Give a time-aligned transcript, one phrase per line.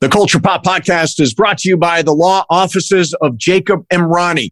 [0.00, 4.50] The Culture Pop Podcast is brought to you by the law offices of Jacob Emrani.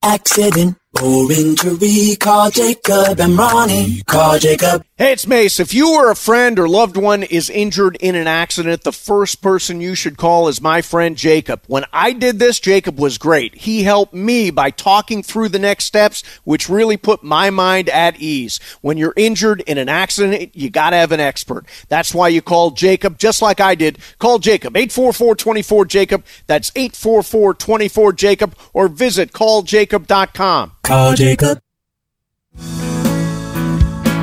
[0.00, 4.00] Accident or injury, call Jacob and Ronnie.
[4.06, 4.84] Call Jacob.
[4.98, 5.60] Hey, it's Mase.
[5.60, 9.40] If you or a friend or loved one is injured in an accident, the first
[9.40, 11.62] person you should call is my friend Jacob.
[11.68, 13.54] When I did this, Jacob was great.
[13.54, 18.20] He helped me by talking through the next steps, which really put my mind at
[18.20, 18.58] ease.
[18.80, 21.66] When you're injured in an accident, you gotta have an expert.
[21.88, 23.98] That's why you call Jacob, just like I did.
[24.18, 26.24] Call Jacob, 844-24-JACOB.
[26.48, 30.72] That's 844-24-JACOB, or visit calljacob.com.
[30.82, 31.60] Call Jacob.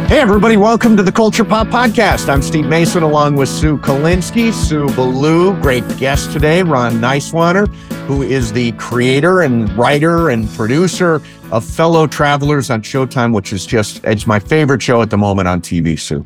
[0.08, 2.30] Hey, everybody, welcome to the Culture Pop Podcast.
[2.30, 7.68] I'm Steve Mason along with Sue Kolinsky, Sue Ballou, great guest today, Ron Nyswaner,
[8.06, 13.66] who is the creator and writer and producer of Fellow Travelers on Showtime, which is
[13.66, 16.26] just, it's my favorite show at the moment on TV, Sue.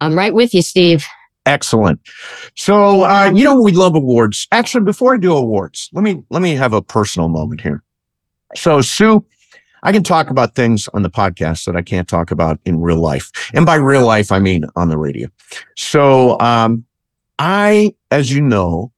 [0.00, 1.06] I'm right with you, Steve.
[1.46, 2.00] Excellent.
[2.56, 4.48] So, uh, you know, we love awards.
[4.50, 7.84] Actually, before I do awards, let me, let me have a personal moment here.
[8.56, 9.24] So, Sue,
[9.84, 12.96] I can talk about things on the podcast that I can't talk about in real
[12.96, 13.30] life.
[13.54, 15.28] And by real life, I mean on the radio.
[15.76, 16.84] So, um,
[17.38, 18.92] I, as you know,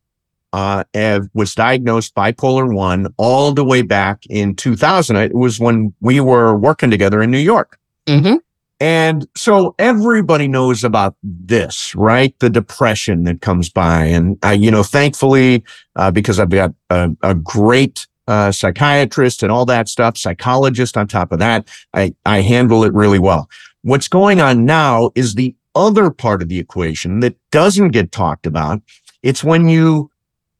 [0.52, 5.16] uh, have, was diagnosed bipolar one all the way back in 2000.
[5.16, 7.78] It was when we were working together in New York.
[8.06, 8.36] Mm-hmm.
[8.78, 12.38] And so everybody knows about this, right?
[12.40, 14.04] The depression that comes by.
[14.04, 15.64] And I, you know, thankfully,
[15.96, 21.06] uh, because I've got a, a great uh, psychiatrist and all that stuff, psychologist on
[21.06, 21.68] top of that.
[21.94, 23.48] I, I handle it really well.
[23.82, 28.46] What's going on now is the other part of the equation that doesn't get talked
[28.46, 28.82] about.
[29.22, 30.10] It's when you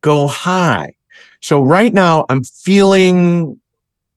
[0.00, 0.94] go high.
[1.40, 3.60] So right now I'm feeling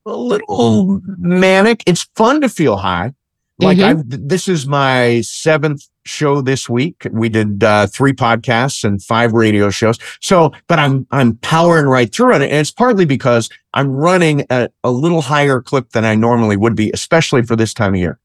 [0.06, 1.84] a little manic.
[1.86, 3.14] It's fun to feel high.
[3.60, 4.00] Like Mhm.
[4.00, 7.06] I, this is my seventh show this week.
[7.12, 9.98] We did uh, three podcasts and five radio shows.
[10.22, 14.72] So, but I'm I'm powering right through it, and it's partly because I'm running at
[14.84, 18.18] a little higher clip than I normally would be, especially for this time of year.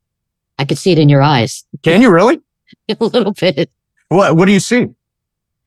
[0.58, 2.40] I could see it in your eyes Can you really?
[2.88, 3.70] a little bit.
[4.08, 4.86] What What do you see?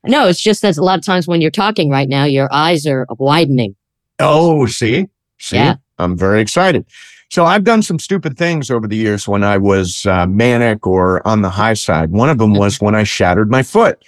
[0.06, 2.88] No, it's just that a lot of times when you're talking right now, your eyes
[2.88, 3.76] are widening.
[4.20, 5.08] Oh, see,
[5.38, 5.76] see, Yeah.
[6.00, 6.86] I'm very excited.
[7.30, 11.26] So I've done some stupid things over the years when I was uh, manic or
[11.28, 12.12] on the high side.
[12.12, 14.04] One of them was when I shattered my foot.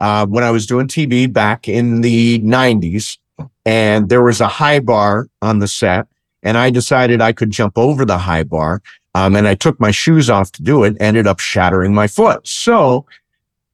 [0.00, 3.16] Uh, when I was doing TV back in the 90s,
[3.64, 6.08] and there was a high bar on the set,
[6.42, 8.82] and I decided I could jump over the high bar.
[9.14, 12.46] Um, and I took my shoes off to do it, ended up shattering my foot.
[12.46, 13.06] So,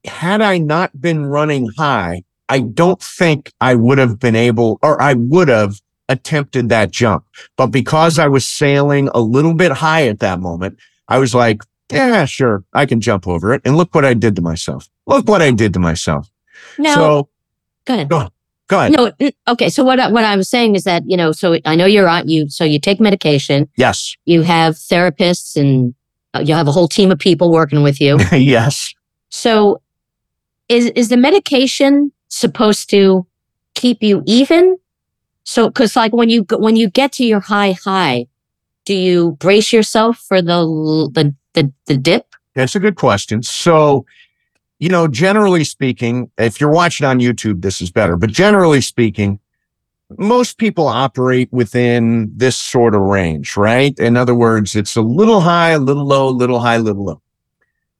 [0.05, 5.01] had I not been running high, I don't think I would have been able, or
[5.01, 7.25] I would have attempted that jump.
[7.57, 10.77] But because I was sailing a little bit high at that moment,
[11.07, 11.61] I was like,
[11.91, 13.61] yeah, sure, I can jump over it.
[13.65, 14.89] And look what I did to myself.
[15.07, 16.29] Look what I did to myself.
[16.77, 17.29] No, So
[17.85, 18.09] go ahead.
[18.09, 18.29] go
[18.71, 18.91] ahead.
[18.93, 19.11] No,
[19.49, 19.69] okay.
[19.69, 22.07] So what I, what I was saying is that you know, so I know you're
[22.07, 22.49] on you.
[22.49, 23.67] So you take medication.
[23.75, 24.15] Yes.
[24.25, 25.93] You have therapists, and
[26.33, 28.17] uh, you have a whole team of people working with you.
[28.31, 28.93] yes.
[29.29, 29.81] So
[30.69, 33.27] is is the medication supposed to
[33.75, 34.77] keep you even?
[35.43, 38.27] So cuz like when you when you get to your high high,
[38.85, 40.59] do you brace yourself for the
[41.13, 42.35] the the, the dip?
[42.55, 43.43] That's a good question.
[43.43, 44.05] So,
[44.79, 48.17] you know, generally speaking, if you're watching on YouTube, this is better.
[48.17, 49.39] But generally speaking,
[50.17, 53.97] most people operate within this sort of range, right?
[53.97, 57.21] In other words, it's a little high, a little low, little high, little low.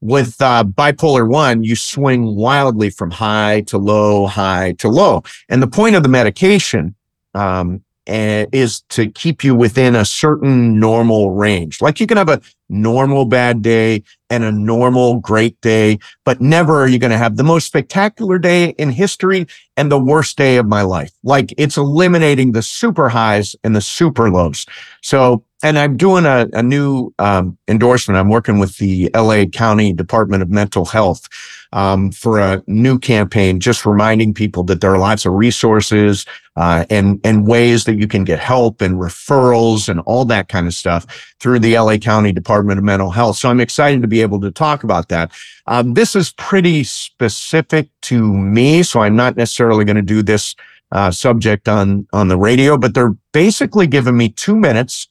[0.01, 5.23] With uh, bipolar one, you swing wildly from high to low, high to low.
[5.47, 6.95] And the point of the medication
[7.33, 11.81] um, is to keep you within a certain normal range.
[11.81, 16.81] Like you can have a normal bad day and a normal great day, but never
[16.81, 19.45] are you going to have the most spectacular day in history
[19.77, 21.11] and the worst day of my life.
[21.23, 24.65] Like it's eliminating the super highs and the super lows.
[25.01, 28.17] So, and I'm doing a, a new um, endorsement.
[28.17, 31.27] I'm working with the LA County Department of Mental Health
[31.73, 36.25] um, for a new campaign, just reminding people that there are lots of resources
[36.57, 40.67] uh, and and ways that you can get help and referrals and all that kind
[40.67, 43.37] of stuff through the LA County Department of Mental Health.
[43.37, 45.31] So I'm excited to be able to talk about that.
[45.67, 50.55] Um, this is pretty specific to me, so I'm not necessarily going to do this
[50.91, 55.07] uh, subject on on the radio, but they're basically giving me two minutes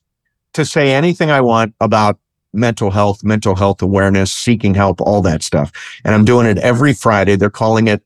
[0.53, 2.19] to say anything I want about
[2.53, 5.73] mental health, mental health awareness, seeking help, all that stuff.
[6.05, 7.37] And I'm doing it every Friday.
[7.37, 8.03] They're calling it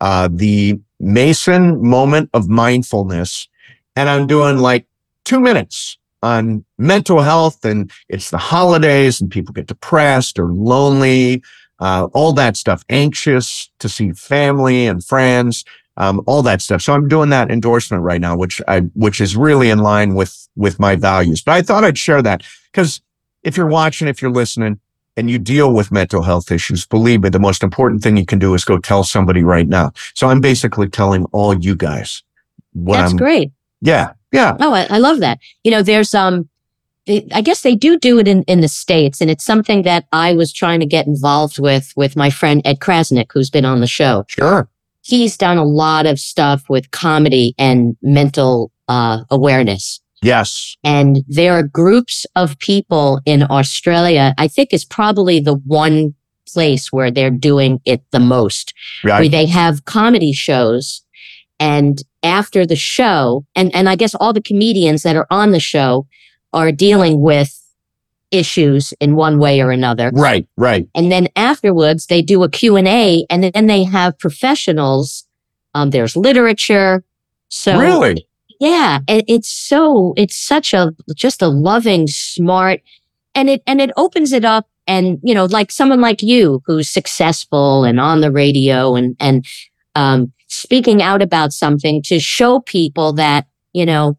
[0.00, 3.48] uh, the Mason Moment of Mindfulness,
[3.96, 4.86] and I'm doing like
[5.24, 11.42] two minutes on mental health and it's the holidays and people get depressed or lonely
[11.80, 15.64] uh, all that stuff, anxious to see family and friends,
[15.96, 16.82] um, all that stuff.
[16.82, 20.48] So I'm doing that endorsement right now, which I, which is really in line with,
[20.56, 21.42] with my values.
[21.42, 22.42] But I thought I'd share that
[22.72, 23.00] because
[23.44, 24.80] if you're watching, if you're listening
[25.16, 28.38] and you deal with mental health issues, believe me, the most important thing you can
[28.40, 29.92] do is go tell somebody right now.
[30.14, 32.22] So I'm basically telling all you guys
[32.72, 33.52] what That's I'm, great.
[33.80, 34.56] yeah, yeah.
[34.58, 35.38] Oh, I, I love that.
[35.62, 36.48] You know, there's um,
[37.06, 40.32] I guess they do do it in in the states, and it's something that I
[40.34, 43.86] was trying to get involved with with my friend Ed Crasnick, who's been on the
[43.86, 44.24] show.
[44.26, 44.68] Sure.
[45.02, 50.00] He's done a lot of stuff with comedy and mental uh, awareness.
[50.24, 50.76] Yes.
[50.82, 54.34] And there are groups of people in Australia.
[54.38, 56.14] I think is probably the one
[56.52, 58.72] place where they're doing it the most
[59.02, 59.30] where Right.
[59.30, 61.02] they have comedy shows
[61.58, 65.60] and after the show and and I guess all the comedians that are on the
[65.60, 66.06] show
[66.52, 67.50] are dealing with
[68.30, 70.46] issues in one way or another Right.
[70.56, 70.86] Right.
[70.94, 75.24] and then afterwards they do a Q&A and then they have professionals
[75.74, 77.02] um there's literature
[77.48, 78.26] so really?
[78.60, 82.80] Yeah it, it's so it's such a just a loving smart
[83.34, 86.88] and it and it opens it up and you know like someone like you who's
[86.88, 89.46] successful and on the radio and and
[89.94, 94.16] um speaking out about something to show people that you know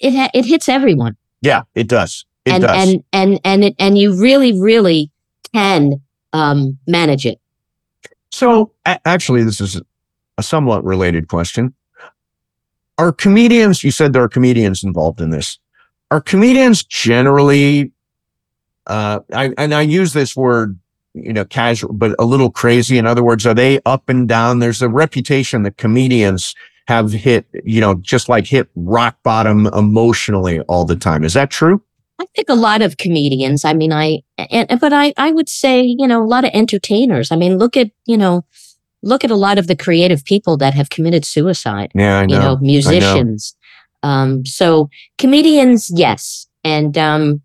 [0.00, 2.24] it ha- it hits everyone Yeah, it does.
[2.44, 2.88] It and does.
[2.88, 5.10] and and and it and you really really
[5.54, 6.00] can
[6.32, 7.38] um manage it
[8.30, 9.80] So a- actually, this is
[10.38, 11.74] a somewhat related question.
[13.00, 15.58] Are comedians, you said there are comedians involved in this.
[16.10, 17.92] Are comedians generally,
[18.86, 20.78] uh, I, and I use this word,
[21.14, 22.98] you know, casual, but a little crazy.
[22.98, 24.58] In other words, are they up and down?
[24.58, 26.54] There's a reputation that comedians
[26.88, 31.24] have hit, you know, just like hit rock bottom emotionally all the time.
[31.24, 31.82] Is that true?
[32.18, 33.64] I think a lot of comedians.
[33.64, 37.32] I mean, I, and, but I, I would say, you know, a lot of entertainers.
[37.32, 38.44] I mean, look at, you know,
[39.02, 42.38] look at a lot of the creative people that have committed suicide, Yeah, I you
[42.38, 43.56] know, musicians.
[44.02, 44.88] Um, so
[45.18, 46.46] comedians, yes.
[46.64, 47.42] And, um,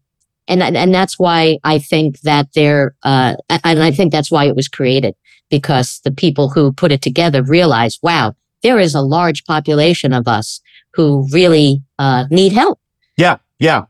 [0.48, 4.56] and, and that's why I think that they're, uh, and I think that's why it
[4.56, 5.16] was created
[5.50, 10.28] because the people who put it together realized, wow, there is a large population of
[10.28, 10.62] us
[10.94, 12.80] who really, uh, need help.
[13.18, 13.86] Yeah, yeah.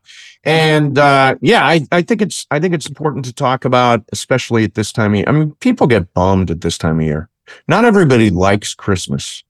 [0.46, 4.64] And uh yeah, I, I think it's I think it's important to talk about, especially
[4.64, 5.26] at this time of year.
[5.28, 7.30] I mean, people get bummed at this time of year.
[7.68, 9.44] Not everybody likes Christmas.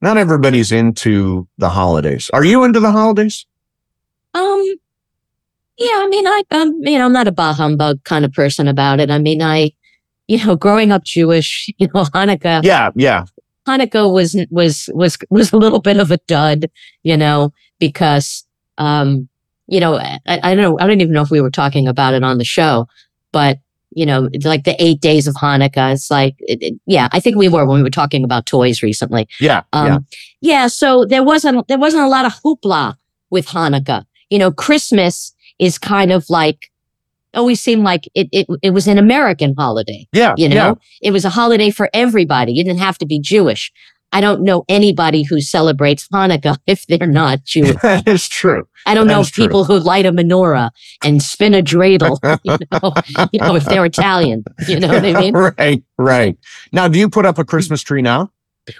[0.00, 2.28] Not everybody's into the holidays.
[2.32, 3.46] Are you into the holidays?
[4.34, 4.64] Um,
[5.78, 8.66] yeah, I mean, I, um, you know, I'm not a bah humbug kind of person
[8.66, 9.10] about it.
[9.10, 9.72] I mean, I,
[10.26, 13.26] you know, growing up Jewish, you know, Hanukkah, Yeah, yeah.
[13.66, 16.68] Hanukkah was, was, was, was a little bit of a dud,
[17.04, 18.44] you know, because,
[18.78, 19.28] um,
[19.68, 22.14] you know, I, I don't know, I don't even know if we were talking about
[22.14, 22.88] it on the show,
[23.30, 23.60] but,
[23.94, 25.92] you know, like the eight days of Hanukkah.
[25.92, 28.82] It's like, it, it- yeah, I think we were when we were talking about toys
[28.82, 29.28] recently.
[29.40, 29.98] Yeah, Um, yeah.
[30.40, 30.66] yeah.
[30.68, 32.96] So there wasn't there wasn't a lot of hoopla
[33.30, 34.04] with Hanukkah.
[34.30, 36.70] You know, Christmas is kind of like
[37.34, 40.06] always seemed like it it, it was an American holiday.
[40.12, 41.08] Yeah, You know, yeah.
[41.08, 42.52] it was a holiday for everybody.
[42.52, 43.72] You didn't have to be Jewish.
[44.12, 47.76] I don't know anybody who celebrates Hanukkah if they're not Jewish.
[47.82, 48.68] that is true.
[48.86, 50.70] I don't That know if people who light a menorah
[51.02, 52.92] and spin a dreidel, you know,
[53.32, 54.44] you know, if they're Italian.
[54.68, 55.34] You know what I mean?
[55.34, 56.36] right, right.
[56.72, 58.30] Now, do you put up a Christmas tree now?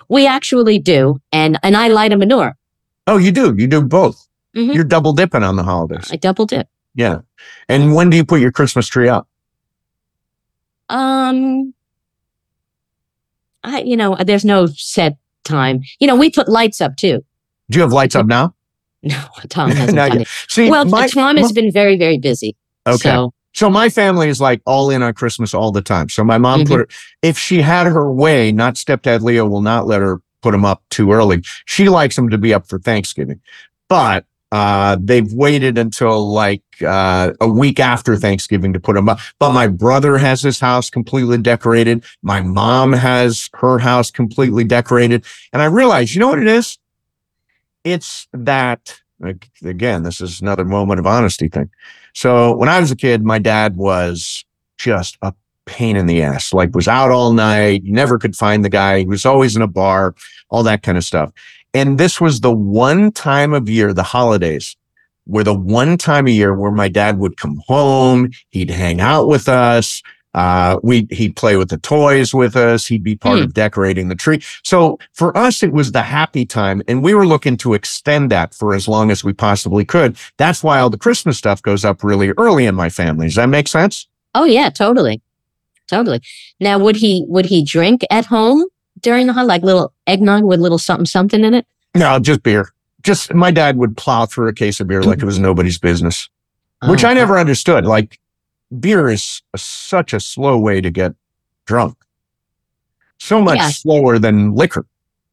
[0.09, 2.55] We actually do, and and I light a menorah.
[3.07, 3.55] Oh, you do.
[3.57, 4.29] You do both.
[4.57, 4.75] Mhm.
[4.75, 6.09] You're double dipping on the holidays.
[6.13, 6.69] I double dip.
[6.95, 7.21] Yeah.
[7.69, 9.27] And when do you put your Christmas tree up?
[10.89, 11.75] Um,
[13.65, 15.83] I, you know, there's no set time.
[16.01, 17.25] You know, we put lights up too.
[17.71, 18.55] Do you have lights up now?
[19.05, 20.29] No, Tom hasn't done it.
[20.49, 22.55] See, Well, my, Tom has been very, very busy.
[22.87, 22.97] okay.
[22.99, 26.09] So, So my family is like all in on Christmas all the time.
[26.09, 26.73] So my mom Mm-hmm.
[26.73, 26.89] put her,
[27.21, 30.85] if she had her way, not stepdad Leo will not let her put them up
[30.91, 31.43] too early.
[31.65, 33.41] She likes them to be up for Thanksgiving,
[33.89, 39.19] but uh, they've waited until like uh, a week after Thanksgiving to put them up.
[39.39, 42.05] But my brother has his house completely decorated.
[42.21, 45.25] My mom has her house completely decorated.
[45.55, 46.79] And I realized, you know what it is?
[47.83, 49.01] It's that,
[49.65, 51.71] again, this is another moment of honesty thing.
[52.13, 54.45] So when I was a kid, my dad was
[54.77, 55.33] just a
[55.65, 57.85] pain in the ass, like was out all night.
[57.85, 58.99] Never could find the guy.
[58.99, 60.15] He was always in a bar,
[60.51, 61.33] all that kind of stuff.
[61.75, 64.77] And this was the one time of year, the holidays
[65.27, 68.31] were the one time of year where my dad would come home.
[68.51, 70.03] He'd hang out with us.
[70.35, 72.87] Uh, we, he'd play with the toys with us.
[72.87, 73.45] He'd be part Hmm.
[73.45, 74.43] of decorating the tree.
[74.65, 78.55] So for us, it was the happy time and we were looking to extend that
[78.55, 80.17] for as long as we possibly could.
[80.39, 83.27] That's why all the Christmas stuff goes up really early in my family.
[83.27, 84.09] Does that make sense?
[84.35, 85.21] oh yeah, totally,
[85.87, 86.21] totally.
[86.59, 88.65] Now, would he would he drink at home
[89.03, 91.67] during the holiday, like little eggnog with little something something in it?
[91.95, 92.71] No, just beer.
[93.03, 96.29] Just my dad would plow through a case of beer like it was nobody's business,
[96.89, 97.85] which Oh, I never understood.
[97.85, 98.19] Like
[98.81, 101.13] beer is a, such a slow way to get
[101.67, 101.97] drunk.
[103.19, 103.69] So much Yeah.
[103.71, 104.87] slower than liquor.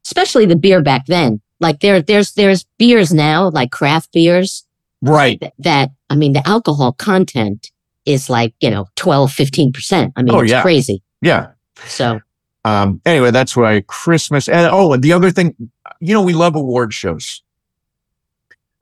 [0.06, 1.40] especially the beer back then.
[1.60, 4.64] Like there, there's there's beers now, like craft beers
[5.02, 5.38] Right.
[5.40, 7.70] that, that I mean, the alcohol content
[8.06, 10.12] is like you know 12, 15 percent.
[10.16, 10.62] I mean, Oh, it's yeah.
[10.62, 11.02] crazy.
[11.22, 11.48] Yeah.
[11.86, 12.20] So
[12.64, 15.54] Um, anyway, that's why Christmas and oh, and the other thing,
[16.00, 17.42] you know, we love award shows.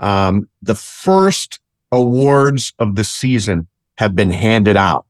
[0.00, 1.60] Um, the first
[1.92, 3.66] awards of the season
[3.96, 5.06] have been handed out.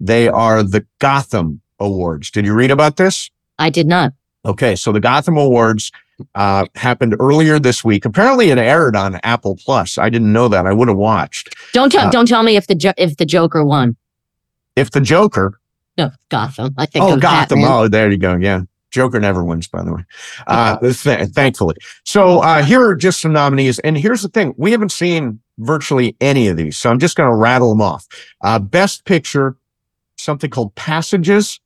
[0.00, 2.30] They are the Gotham Awards.
[2.30, 3.30] Did you read about this?
[3.58, 4.12] I did not.
[4.44, 5.90] Okay, so the Gotham Awards
[6.34, 8.04] uh, happened earlier this week.
[8.04, 9.98] Apparently, it aired on Apple Plus.
[9.98, 10.66] I didn't know that.
[10.66, 11.54] I would have watched.
[11.72, 13.96] Don't tell Uh, don't tell me if the jo- if the Joker won.
[14.76, 15.58] If the Joker,
[15.98, 16.74] No, Gotham.
[16.76, 17.04] I think.
[17.04, 17.72] oh Gotham, Batman.
[17.72, 18.36] oh there you go.
[18.36, 20.04] Yeah, Joker never wins, by the way.
[20.46, 21.76] Uh, th- thankfully.
[22.04, 26.16] So uh, here are just some nominees, and here's the thing: we haven't seen virtually
[26.20, 28.06] any of these, so I'm just going to rattle them off.
[28.42, 29.56] Uh, Best Picture,
[30.16, 31.60] something called Passages.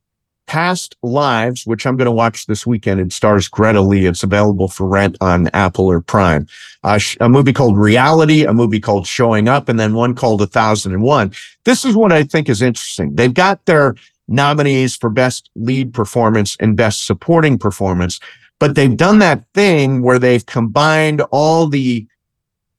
[0.47, 2.99] Past Lives, which I'm going to watch this weekend.
[2.99, 4.05] It stars Greta Lee.
[4.05, 6.45] It's available for rent on Apple or Prime.
[6.83, 10.41] Uh, sh- a movie called Reality, a movie called Showing Up, and then one called
[10.41, 11.31] A Thousand and One.
[11.63, 13.15] This is what I think is interesting.
[13.15, 13.95] They've got their
[14.31, 18.19] nominees for Best Lead Performance and Best Supporting Performance,
[18.59, 22.07] but they've done that thing where they've combined all the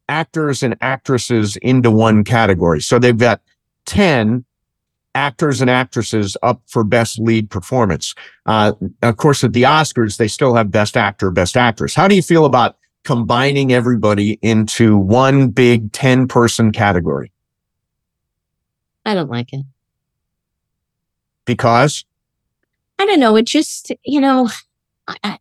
[0.09, 2.81] actors and actresses into one category.
[2.81, 3.41] So they've got
[3.87, 4.45] 10
[5.15, 8.15] actors and actresses up for best lead performance.
[8.47, 11.95] Uh, of course, at the Oscars, they still have best actor, best actress.
[11.95, 17.33] How do you feel about combining everybody into one big 10 person category?
[19.05, 19.65] I don't like it.
[21.45, 22.05] Because
[22.99, 23.37] I don't know.
[23.37, 24.49] It just, you know,
[25.09, 25.39] I,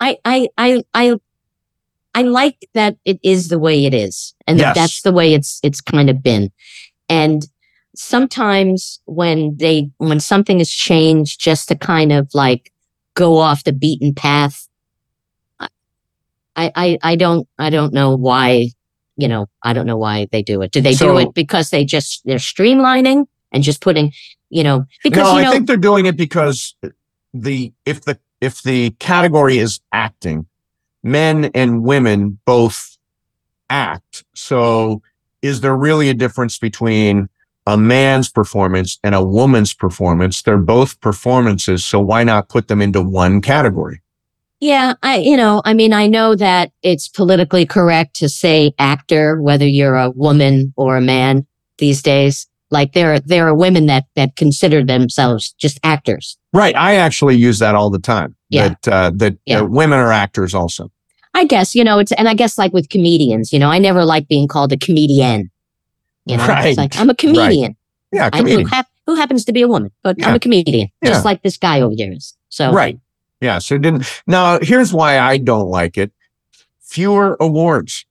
[0.00, 1.14] I, I, I, I,
[2.14, 4.76] I like that it is the way it is, and that Yes.
[4.76, 6.52] that's the way it's it's kind of been.
[7.08, 7.46] And
[7.96, 12.70] sometimes when they when something is changed just to kind of like
[13.14, 14.68] go off the beaten path,
[15.58, 15.68] I,
[16.76, 18.68] I, I don't, I don't know why.
[19.16, 20.70] You know, I don't know why they do it.
[20.72, 24.12] Do they So- do it because they just they're streamlining and just putting,
[24.50, 26.74] you know, because no, you know, I think they're doing it because
[27.34, 30.46] the if the if the category is acting,
[31.02, 32.96] men and women both
[33.70, 34.24] act.
[34.34, 35.02] So
[35.42, 37.28] is there really a difference between
[37.66, 40.42] a man's performance and a woman's performance?
[40.42, 44.00] They're both performances, so why not put them into one category?
[44.60, 49.40] Yeah, I you know, I mean, I know that it's politically correct to say actor
[49.40, 51.46] whether you're a woman or a man
[51.78, 52.46] these days.
[52.72, 56.36] Like there are there are women that that consider themselves just actors.
[56.52, 56.74] Right.
[56.74, 58.34] I actually use that all the time.
[58.48, 58.68] Yeah.
[58.82, 59.60] That uh, that Yeah.
[59.60, 60.90] uh, women are actors also.
[61.34, 64.04] I guess, you know, it's and I guess like with comedians, you know, I never
[64.04, 65.50] like being called a comedian.
[66.26, 66.66] You know, Right.
[66.68, 67.72] it's like I'm a comedian.
[67.72, 67.76] Right.
[68.12, 68.68] Yeah, I, who, comedian.
[68.68, 71.10] hap- who happens to be a woman, but I'm a comedian, Yeah.
[71.10, 72.34] just like this guy over here is.
[72.48, 72.98] So Right.
[73.40, 73.58] Yeah.
[73.58, 74.04] So didn't.
[74.26, 76.12] Now, here's why I don't like it.
[76.80, 78.04] Fewer awards.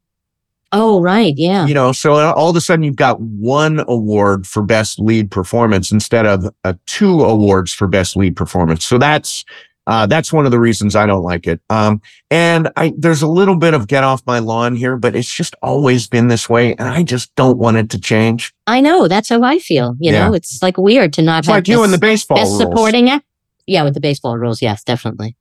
[0.73, 1.65] Oh, right, yeah.
[1.67, 5.91] You know, so all of a sudden you've got one award for best lead performance
[5.91, 8.85] instead of uh, two awards for best lead performance.
[8.85, 9.43] So that's
[9.87, 11.59] uh, that's one of the reasons I don't like it.
[11.69, 15.33] Um, and I there's a little bit of get off my lawn here, but it's
[15.33, 18.53] just always been this way, and I just don't want it to change.
[18.67, 19.07] I know.
[19.09, 19.95] That's how I feel.
[19.99, 20.27] You Yeah.
[20.27, 22.61] know, it's like weird to not It's have like you and the baseball best rules.
[22.61, 23.25] supporting act.
[23.67, 25.35] Yeah, with the baseball rules, yes, definitely.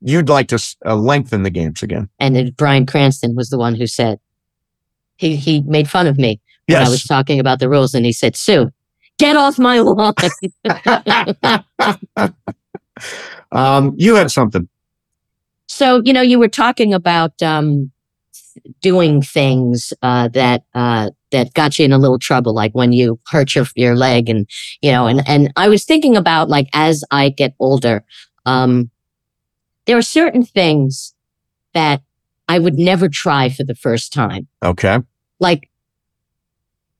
[0.00, 2.08] You'd like to uh, lengthen the games again.
[2.20, 4.18] And Bryan Cranston was the one who said
[5.18, 8.12] he he made fun of me when I was talking about the rules, and he
[8.12, 8.70] said, "Sue,
[9.18, 10.14] get off my lawn."
[13.52, 14.68] um, you had something.
[15.66, 17.90] so you know, you were talking about um,
[18.80, 23.18] doing things uh, that uh, that got you in a little trouble, like when you
[23.26, 24.48] hurt your your leg, and
[24.80, 28.04] you know, and and I was thinking about like as I get older,
[28.46, 28.90] um,
[29.86, 31.14] there are certain things
[31.74, 32.02] that
[32.48, 34.48] I would never try for the first time.
[34.64, 34.98] Okay.
[35.40, 35.68] like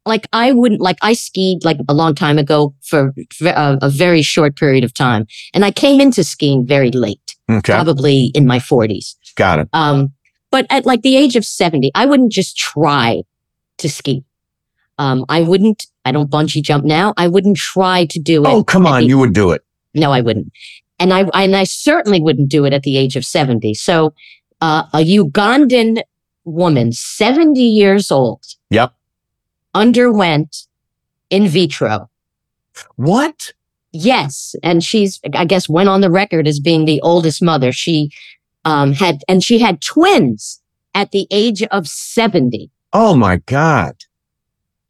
[0.07, 3.12] like I wouldn't like I skied like a long time ago for
[3.43, 7.73] a, a very short period of time, and I came into skiing very late, Okay.
[7.75, 9.17] probably in my forties.
[9.37, 9.69] Got it.
[9.73, 10.12] Um,
[10.50, 13.23] but at like the age of seventy, I wouldn't just try
[13.78, 14.25] to ski.
[14.99, 15.87] Um, I wouldn't.
[16.07, 17.12] I don't bungee jump now.
[17.19, 18.49] I wouldn't try to do it.
[18.49, 19.02] Oh, come on.
[19.02, 19.62] the- You would do it.
[19.95, 20.50] no, I wouldn't.
[20.99, 23.75] And I and I certainly wouldn't do it at the age of 70.
[23.75, 24.14] So
[24.60, 26.02] uh, a Ugandan
[26.44, 28.92] woman, 70 years old, Yep.
[29.74, 30.66] underwent
[31.30, 32.08] in vitro.
[32.96, 33.52] What?
[33.92, 37.72] Yes, and she's I guess went on the record as being the oldest mother.
[37.72, 38.10] She
[38.64, 40.60] um had and she had twins
[40.94, 42.70] at the age of 70.
[42.92, 43.94] Oh my God.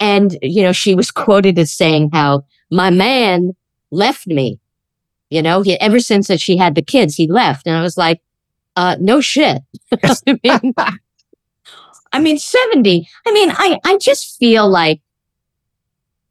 [0.01, 3.55] And you know, she was quoted as saying how my man
[3.91, 4.59] left me.
[5.31, 7.67] You know, he ever since that she had the kids, he left.
[7.67, 8.21] And I was like,
[8.79, 9.61] uh, no shit.
[10.05, 10.75] I mean,
[12.13, 13.09] I mean, 70.
[13.27, 15.01] I mean, I, I just feel like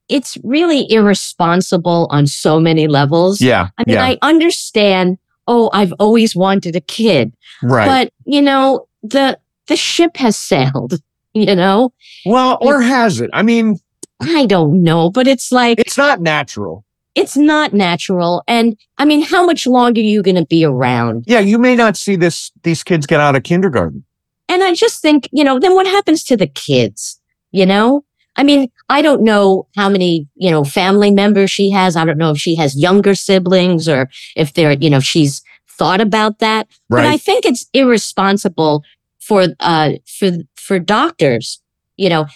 [0.08, 3.42] it's really irresponsible on so many levels.
[3.42, 3.68] Yeah.
[3.78, 4.06] I mean, yeah.
[4.06, 7.86] I understand, oh, I've always wanted a kid, right.
[7.86, 9.38] but you know, the,
[9.68, 11.02] the ship has sailed,
[11.34, 11.92] you know?
[12.26, 13.30] well, or has it?
[13.34, 13.78] I mean,
[14.22, 16.86] I don't know, but it's like, it's not natural.
[17.18, 18.44] It's not natural.
[18.48, 21.24] And I mean, how much longer are you going to be around?
[21.26, 21.40] Yeah.
[21.40, 24.06] You may not see this, these kids get out of kindergarten.
[24.48, 27.20] And I just think, you know, then what happens to the kids?
[27.52, 28.06] You know?
[28.36, 31.96] I mean, I don't know how many, you know, family members she has.
[31.96, 36.02] I don't know if she has younger siblings or if they're, you know, she's thought
[36.02, 36.68] about that.
[36.88, 38.84] But I think it's irresponsible
[39.20, 41.62] for uh for for doctors,
[41.98, 42.28] you know,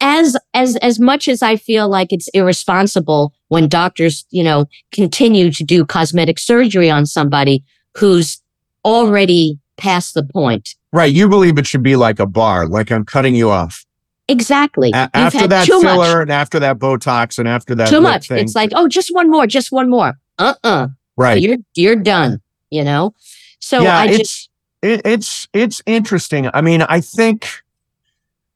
[0.00, 5.50] as as as much as I feel like it's irresponsible when doctors, you know, continue
[5.52, 7.64] to do cosmetic surgery on somebody
[7.96, 8.40] who's
[8.84, 10.74] already past the point.
[10.92, 11.12] Right.
[11.12, 13.84] You believe it should be like a bar, like I'm cutting you off.
[14.28, 14.90] Exactly.
[14.92, 16.22] A- after that too filler much.
[16.22, 18.28] and after that Botox and after that Too much.
[18.28, 18.38] thing.
[18.38, 20.14] It's like, oh, just one more, just one more.
[20.38, 20.88] Uh-uh.
[21.16, 21.40] right.
[21.40, 22.40] You're you're done.
[22.70, 23.14] You know.
[23.60, 24.50] So yeah, I it's just
[24.82, 26.50] it, it's it's interesting.
[26.52, 27.48] I mean, I think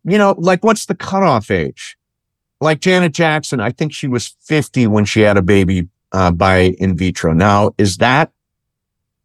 [0.04, 1.96] you know, like what's the cutoff age?
[2.60, 6.74] Like Janet Jackson, I think she was 50 when she had a baby uh, by
[6.78, 7.32] in vitro.
[7.32, 8.32] Now, is that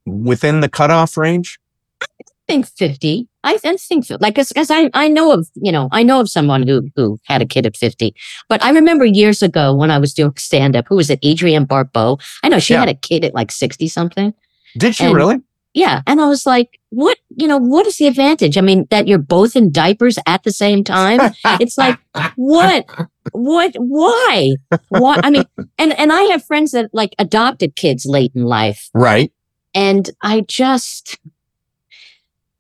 [0.06, 1.60] within the cutoff range?
[2.02, 2.08] I
[2.48, 3.28] think fifty.
[3.44, 6.30] I, I think fi- like because I I know of you know I know of
[6.30, 8.14] someone who who had a kid at fifty.
[8.50, 10.86] But I remember years ago when I was doing stand up.
[10.88, 11.26] Who was it?
[11.26, 12.20] Adrienne Barbeau.
[12.44, 12.82] I know she Yeah.
[12.82, 14.32] had a kid at like sixty something.
[14.78, 15.38] Did she And- really?
[15.76, 18.58] Yeah, and I was like, what you know what is the advantage?
[18.58, 21.20] I mean that you're both in diapers at the same time.
[21.60, 22.00] It's like
[22.38, 22.86] what
[23.34, 24.54] what why
[24.90, 25.44] why i mean
[25.78, 29.32] and and i have friends that like adopted kids late in life right.
[29.74, 31.18] and i just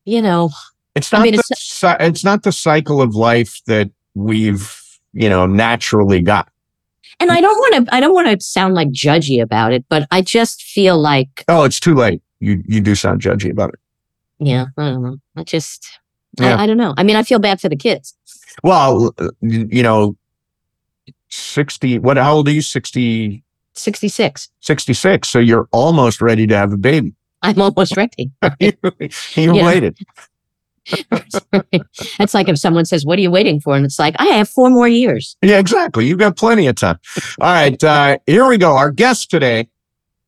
[0.05, 0.49] you know
[0.95, 4.75] It's I not mean, the, it's- it's not the cycle of life that we've
[5.13, 6.49] you know naturally got.
[7.19, 10.07] and i don't want to i don't want to sound like judgy about it but
[10.11, 12.21] i just feel like Oh, it's too late.
[12.39, 13.79] You you do sound judgy about it.
[14.39, 15.87] yeah i don't know i just
[16.39, 16.55] Yeah.
[16.57, 18.13] I, I don't know i mean i feel bad for the kids
[18.63, 20.15] Well, you you know,
[21.29, 22.61] 60, what, how old are you?
[22.61, 23.43] 60,
[23.73, 25.27] 66 66.
[25.29, 27.13] So you're almost ready to have a baby.
[27.41, 28.73] i'm almost ready you
[29.35, 29.65] Yeah.
[29.65, 29.97] waited.
[32.19, 34.47] it's like if someone says what are you waiting for and it's like i have
[34.47, 36.05] four more years Yeah, exactly.
[36.05, 36.99] You've got plenty of time.
[37.41, 37.83] All right.
[37.83, 38.75] Uh, here we go.
[38.77, 39.67] Our guest today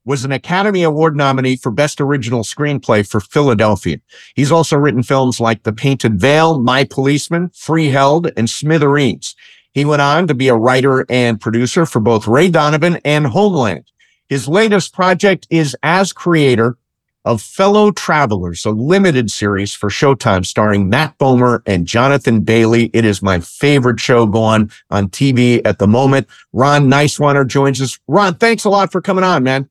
[0.07, 3.97] was an Academy Award nominee for Best Original Screenplay for Philadelphia.
[4.35, 9.35] He's also written films like The Painted Veil, My Policeman, Freeheld, and Smithereens.
[9.73, 13.83] He went on to be a writer and producer for both Ray Donovan and Homeland.
[14.29, 16.77] His latest project is as creator
[17.25, 22.89] of Fellow Travelers, a limited series for Showtime starring Matt Bomer and Jonathan Bailey.
[22.93, 26.27] It is my favorite show going on TV at the moment.
[26.53, 27.99] Ron Nyswaner joins us.
[28.07, 29.69] Ron, thanks a lot for coming on, man.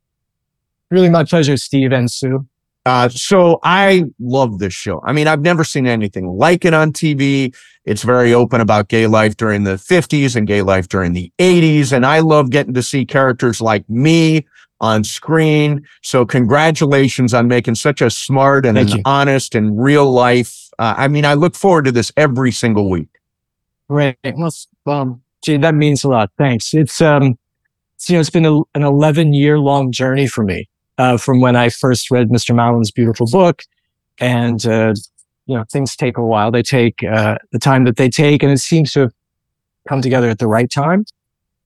[0.91, 2.47] Really my pleasure, Steve and Sue.
[2.85, 5.03] Uh, so I love this show.
[5.05, 7.53] I mean, I've never seen anything like it on TV.
[7.85, 11.93] It's very open about gay life during the 50s and gay life during the 80s.
[11.93, 14.47] And I love getting to see characters like me
[14.81, 15.85] on screen.
[16.03, 20.71] So congratulations on making such a smart and an honest and real life.
[20.79, 23.09] Uh, I mean, I look forward to this every single week.
[23.89, 24.17] Great.
[24.25, 24.53] Well,
[24.87, 26.31] um, gee, that means a lot.
[26.39, 26.73] Thanks.
[26.75, 27.39] It's, um,
[27.97, 31.41] it's, you know, it's been a, an 11 year long journey for me, uh, from
[31.41, 32.55] when I first read Mr.
[32.55, 33.63] Mallon's beautiful book.
[34.19, 34.95] And, uh,
[35.47, 36.51] you know, things take a while.
[36.51, 39.13] They take, uh, the time that they take and it seems to have
[39.89, 41.05] come together at the right time,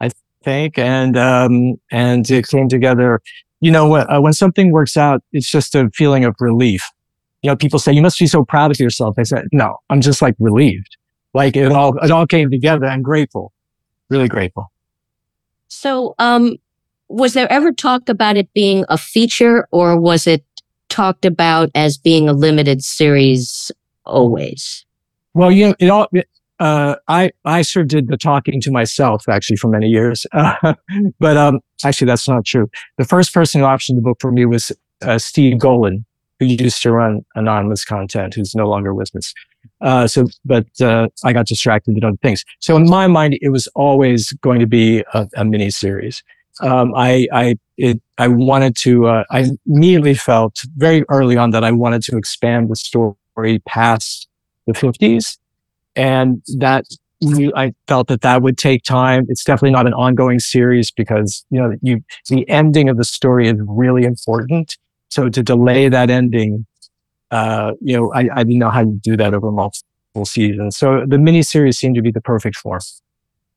[0.01, 0.11] I
[0.43, 0.79] think.
[0.79, 3.21] And, um, and it came together,
[3.61, 6.85] you know, when, uh, when something works out, it's just a feeling of relief.
[7.43, 9.15] You know, people say, you must be so proud of yourself.
[9.19, 10.97] I said, no, I'm just like relieved.
[11.33, 12.87] Like it all, it all came together.
[12.87, 13.53] I'm grateful,
[14.11, 14.71] really grateful.
[15.69, 16.57] So, um,
[17.11, 20.45] was there ever talk about it being a feature or was it
[20.89, 23.73] talked about as being a limited series
[24.07, 24.87] always?
[25.35, 26.29] Well, you know, it all, it,
[26.61, 30.25] uh, I, I sort of did the talking to myself actually for many years.
[30.33, 30.75] Uh,
[31.19, 32.71] but, um, actually that's not true.
[32.97, 34.71] The first person who optioned the book for me was,
[35.03, 36.05] uh, Steve Golin,
[36.39, 39.35] who used to run anonymous content, who's no longer with us.
[39.81, 42.45] Uh, so, but, uh, I got distracted with other things.
[42.61, 46.23] So in my mind, it was always going to be a, a mini series.
[46.61, 49.07] Um, I I it, I wanted to.
[49.07, 54.29] Uh, I immediately felt very early on that I wanted to expand the story past
[54.67, 55.39] the fifties,
[55.97, 56.85] and that
[57.55, 59.27] I felt that that would take time.
[59.29, 63.49] It's definitely not an ongoing series because you know you the ending of the story
[63.49, 64.77] is really important.
[65.11, 66.67] So to delay that ending,
[67.31, 70.77] uh, you know, I, I didn't know how to do that over multiple seasons.
[70.77, 72.81] So the miniseries seemed to be the perfect form.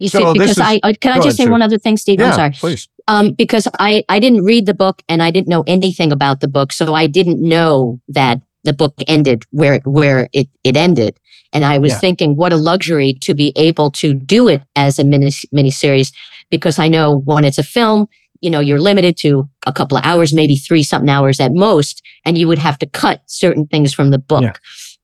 [0.04, 1.52] You So see, because is- I, I can I just ahead, say Sue.
[1.52, 2.20] one other thing, Steve?
[2.20, 2.52] I'm sorry.
[2.52, 2.88] please.
[3.08, 6.48] Um, because I, I didn't read the book and I didn't know anything about the
[6.48, 6.74] book.
[6.74, 11.18] So I didn't know that the book ended where it, where it, it ended.
[11.54, 12.00] And I was Yeah.
[12.00, 16.12] thinking what a luxury to be able to do it as a mini miniseries
[16.50, 18.08] because I know when it's a film,
[18.42, 22.02] you know, you're limited to a couple of hours, maybe three something hours at most,
[22.26, 24.44] and you would have to cut certain things from the book.
[24.44, 24.54] Yeah.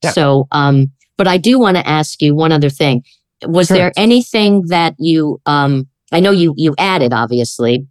[0.02, 0.10] Yeah.
[0.12, 3.02] So, um, but I do want to ask you one other thing.
[3.46, 3.76] Was Sure.
[3.76, 7.86] there anything that you, um, I know you, you added obviously,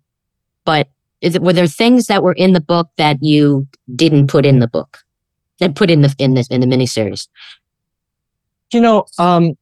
[0.65, 0.87] but
[1.21, 4.59] is it, were there things that were in the book that you didn't put in
[4.59, 4.99] the book
[5.59, 7.27] that put in the, in this, in the miniseries?
[8.71, 9.53] You know, um,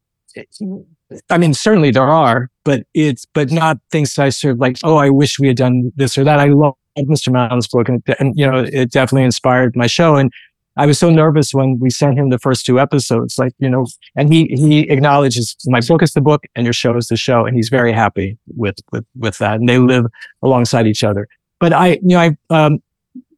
[1.30, 4.78] I mean, certainly there are, but it's but not things that I sort of like.
[4.84, 6.40] Oh, I wish we had done this or that.
[6.40, 7.32] I love Mr.
[7.32, 10.16] Mallon's book, and, and you know, it definitely inspired my show.
[10.16, 10.32] And
[10.78, 13.88] I was so nervous when we sent him the first two episodes, like you know,
[14.16, 17.46] and he he acknowledges my book is the book and your show is the show,
[17.46, 20.06] and he's very happy with with with that, and they live
[20.42, 21.28] alongside each other.
[21.60, 22.80] But I, you know, I um,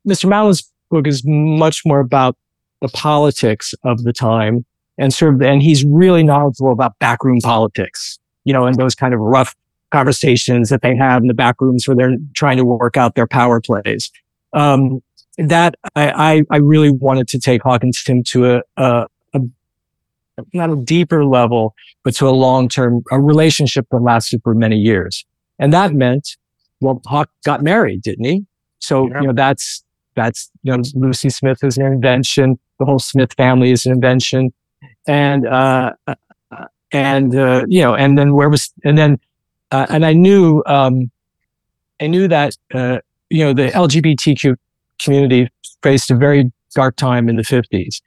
[0.07, 0.27] Mr.
[0.27, 2.35] Mallon's book is much more about
[2.81, 4.65] the politics of the time
[4.97, 9.13] and sort of, and he's really knowledgeable about backroom politics, you know, and those kind
[9.13, 9.55] of rough
[9.91, 13.27] conversations that they have in the back rooms where they're trying to work out their
[13.27, 14.11] power plays.
[14.53, 15.01] Um,
[15.47, 19.39] that I, I, I really wanted to take Hawkinson to a, a, a,
[20.53, 25.25] not a deeper level, but to a long-term, a relationship that lasted for many years.
[25.57, 26.37] And that meant,
[26.81, 28.45] well, Hawk got married, didn't he?
[28.79, 29.21] So, Yeah.
[29.21, 29.83] you know, that's,
[30.15, 32.57] that's, you know, Lucy Smith is an invention.
[32.79, 34.53] The whole Smith family is an invention
[35.07, 36.15] and uh, uh,
[36.91, 39.19] and uh, you know, and then where was and then
[39.71, 41.11] uh, and I knew um,
[41.99, 42.99] I knew that uh,
[43.29, 44.55] you know the LGBTQ
[44.99, 45.49] community
[45.83, 48.01] faced a very dark time in the fifties,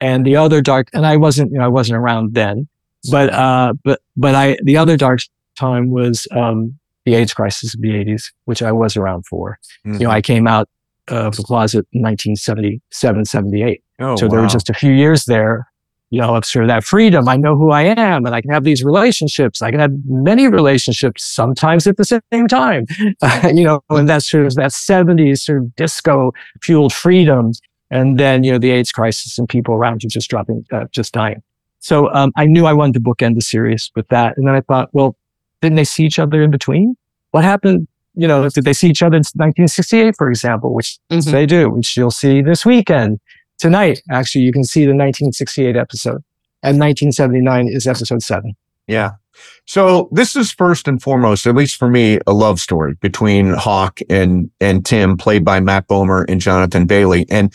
[0.00, 2.68] and the other dark and I wasn't you know I wasn't around then,
[3.10, 5.20] but uh, but but I the other dark
[5.58, 9.58] time was um, the AIDS crisis of the eighties, which I was around for.
[9.86, 10.00] Mm-hmm.
[10.00, 10.68] You know, I came out
[11.08, 13.82] of the closet in 1977, 78.
[14.00, 15.68] oh, So there were just a few years there,
[16.10, 17.28] you know, sort of that freedom.
[17.28, 19.60] I know who I am and I can have these relationships.
[19.62, 22.86] I can have many relationships sometimes at the same time,
[23.52, 27.52] you know, and that's sort of that 70s sort of disco fueled freedom.
[27.90, 31.12] And then, you know, the AIDS crisis and people around you just dropping, uh, just
[31.12, 31.42] dying.
[31.80, 34.36] So um, I knew I wanted to bookend the series with that.
[34.36, 35.16] And then I thought, well,
[35.60, 36.96] didn't they see each other in between?
[37.30, 37.86] What happened?
[38.14, 41.30] You know, did they see each other in 1968, for example, which Mhm.
[41.30, 43.20] they do, which you'll see this weekend
[43.58, 44.02] tonight.
[44.10, 46.22] Actually, you can see the 1968 episode,
[46.62, 48.56] and 1979 is episode seven.
[48.86, 49.12] Yeah.
[49.66, 54.00] So this is first and foremost, at least for me, a love story between Hawk
[54.08, 57.26] and and Tim, played by Matt Bomer and Jonathan Bailey.
[57.30, 57.52] And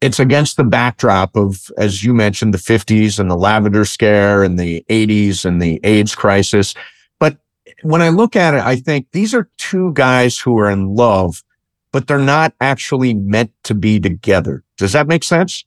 [0.00, 4.58] it's against the backdrop of, as you mentioned, the 50s and the lavender scare and
[4.58, 6.74] the 80s and the AIDS crisis.
[7.18, 7.38] But
[7.82, 11.42] when I look at it, I think these are two guys who are in love,
[11.90, 14.63] but they're not actually meant to be together.
[14.76, 15.64] Does that make sense?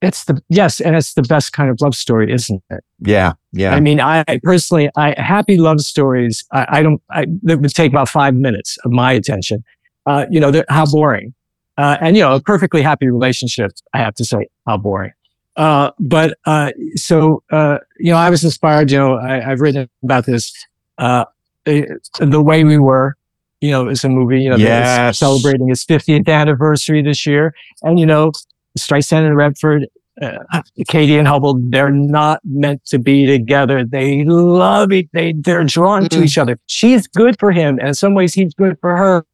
[0.00, 2.84] It's the yes, and it's the best kind of love story, isn't it?
[3.00, 3.32] Yeah.
[3.52, 3.74] Yeah.
[3.74, 6.44] I mean, I personally, I happy love stories.
[6.52, 7.02] I, I don't.
[7.10, 9.64] I, that would take about five minutes of my attention.
[10.06, 11.34] Uh, you know, how boring.
[11.76, 13.72] Uh, and you know, a perfectly happy relationship.
[13.92, 15.12] I have to say, how boring.
[15.56, 18.92] Uh, but uh, so uh, you know, I was inspired.
[18.92, 20.52] You know, I, I've written about this.
[20.96, 21.24] Uh,
[21.64, 23.16] the, the way we were.
[23.60, 24.42] You know, is a movie.
[24.42, 25.18] You know, Yes.
[25.18, 28.32] celebrating its 50th anniversary this year, and you know,
[28.78, 29.86] Streisand and Redford
[30.20, 33.84] uh, Katie and Hubble, they're not meant to be together.
[33.84, 35.08] They love it.
[35.12, 36.24] They, they're drawn to Mm-mm.
[36.24, 36.58] each other.
[36.66, 37.78] She's good for him.
[37.78, 39.24] And in some ways, he's good for her.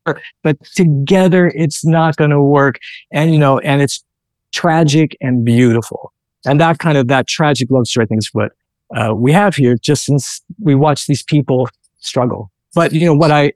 [0.43, 2.79] But together, it's not going to work.
[3.13, 4.05] And, you know, and it's
[4.53, 6.13] tragic and beautiful.
[6.45, 8.53] And that kind of, that tragic love story, I think is what
[8.95, 11.69] uh, we have here, just since we watch these people
[12.01, 12.51] struggle.
[12.75, 13.55] But, you know, what I,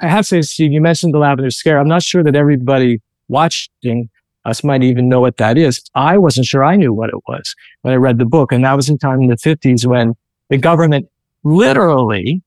[0.00, 1.78] I have to say, Steve, you mentioned the Lavender Scare.
[1.78, 4.10] I'm not sure that everybody watching
[4.44, 5.82] us might even know what that is.
[5.94, 8.52] I wasn't sure I knew what it was when I read the book.
[8.52, 10.14] And that was in time in the 50s when
[10.50, 11.08] the government
[11.44, 12.42] literally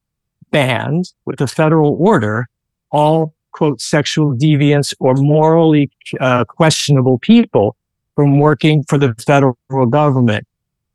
[0.52, 2.48] banned with a federal order
[2.92, 7.76] all quote sexual deviants or morally uh, questionable people
[8.16, 9.58] from working for the federal
[9.90, 10.48] government.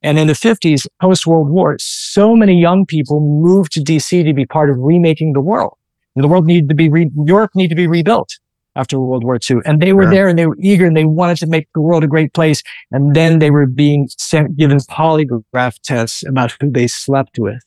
[0.03, 4.35] And in the 50s, post World War, so many young people moved to DC to
[4.35, 5.77] be part of remaking the world.
[6.23, 8.39] The world needed to be re- Europe needed to be rebuilt
[8.75, 10.11] after World War II, and they were Sure.
[10.11, 12.63] there and they were eager and they wanted to make the world a great place.
[12.91, 17.63] And then they were being sent, given polygraph tests about who they slept with.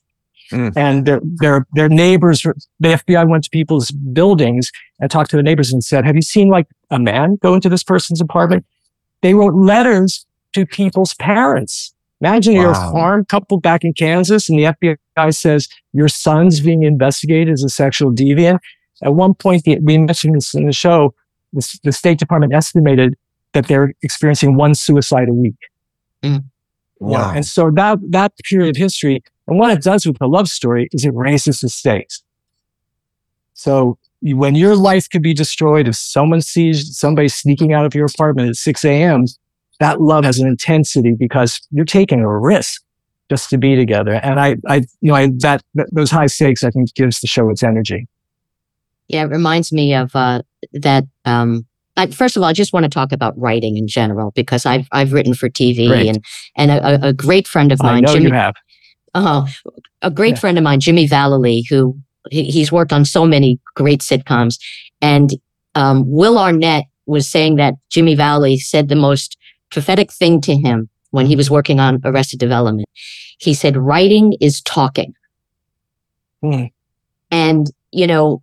[0.52, 0.72] Mm.
[0.76, 5.42] And their, their, their neighbors, the FBI went to people's buildings and talked to the
[5.42, 8.64] neighbors and said, have you seen like a man go into this person's apartment?
[9.22, 11.94] They wrote letters to people's parents.
[12.20, 16.82] Imagine you're a farm couple back in Kansas and the FBI says your son's being
[16.82, 18.58] investigated as a sexual deviant.
[19.02, 21.14] At one point, the, we mentioned this in the show,
[21.54, 23.16] the, the State Department estimated
[23.52, 25.56] that they're experiencing one suicide a week.
[26.22, 26.32] Hmm.
[26.32, 26.40] Know,
[27.00, 27.32] Wow.
[27.34, 30.88] And so that, that period of history, and what it does with the love story
[30.92, 32.22] is it raises the stakes.
[33.54, 38.04] So when your life could be destroyed, if someone sees somebody sneaking out of your
[38.04, 39.24] apartment at 6 a.m.,
[39.80, 42.82] that love has an intensity because you're taking a risk
[43.28, 44.14] just to be together.
[44.22, 45.62] And I, I, you know, I, that,
[45.92, 48.06] those high stakes, I think gives the show its energy.
[49.08, 51.04] Yeah, it reminds me of uh, that.
[51.24, 51.66] Um,
[51.96, 54.86] I, first of all, I just want to talk about writing in general because I've
[54.92, 56.08] I've written for TV Great.
[56.08, 56.24] and
[56.56, 58.54] and a, a- great friend of I mine, know Jimmy, you have.
[59.14, 59.46] uh,
[60.02, 60.40] a great Yeah.
[60.40, 61.98] friend of mine, Jimmy Vallely, who
[62.30, 64.58] he, he's worked on so many great sitcoms,
[65.02, 65.30] and
[65.74, 69.36] um, Will Arnett was saying that Jimmy Vallely said the most
[69.70, 72.88] prophetic thing to him when he was working on Arrested Development.
[73.38, 75.14] He said, "Writing is talking."
[76.42, 76.64] Hmm.
[77.30, 78.42] and you know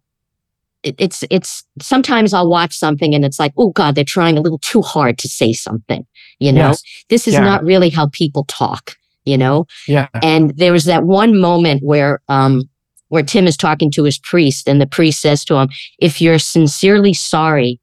[0.83, 4.41] it, it's it's sometimes i'll watch something and it's like oh god they're trying a
[4.41, 6.05] little too hard to say something
[6.37, 6.83] you know Yes.
[7.09, 7.39] this is Yeah.
[7.39, 10.09] not really how people talk you know Yeah.
[10.21, 12.69] and there was that one moment where um
[13.07, 16.37] where tim is talking to his priest and the priest says to him if you're
[16.37, 17.79] sincerely sorry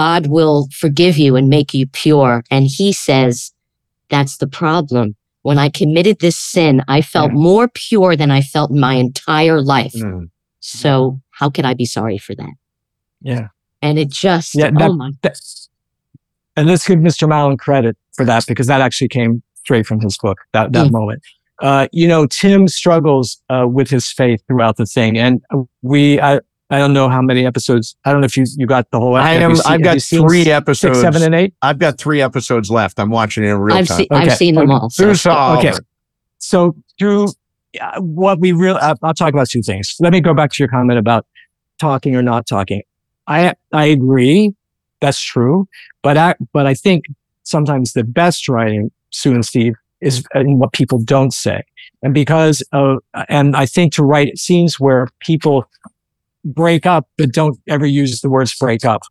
[0.00, 3.52] god will forgive you and make you pure and he says
[4.12, 5.06] that's the problem
[5.48, 7.38] when i committed this sin i felt Yeah.
[7.50, 10.24] more pure than i felt in my entire life Mm.
[10.60, 12.54] so how could I be sorry for that?
[13.20, 13.48] Yeah.
[13.82, 15.38] And it just, Yeah, oh my, That-
[16.56, 17.28] and let's give Mr.
[17.28, 20.92] Mallon credit for that because that actually came straight from his book, that, that Mm.
[20.92, 21.22] moment.
[21.62, 25.18] Uh, you know, Tim struggles uh, with his faith throughout the thing.
[25.18, 25.42] And
[25.82, 27.96] we, I, I don't know how many episodes.
[28.04, 29.94] I don't know if you, you got the whole I have am, seen- I've got
[29.94, 31.00] you seen three Six, episodes.
[31.00, 31.54] seven, and eight.
[31.62, 32.98] I've got three episodes left.
[32.98, 33.98] I'm watching it in real I've time.
[33.98, 34.72] seen, I've seen them Okay.
[34.80, 34.90] all.
[34.90, 35.06] So.
[35.06, 35.68] Who's all Okay.
[35.68, 35.80] of?
[36.38, 37.28] So through
[37.80, 39.94] uh, what we really, uh, I'll talk about two things.
[40.00, 41.26] Let me go back to your comment about
[41.78, 42.82] talking or not talking.
[43.28, 44.54] I, I agree.
[45.00, 45.68] That's true.
[46.02, 47.04] But I, but I think
[47.44, 51.62] sometimes the best writing, Sue and Steve, is in what people don't say.
[52.02, 52.98] And because of,
[53.28, 55.64] and I think to write scenes where people
[56.46, 59.02] break up, but don't ever use the words break up,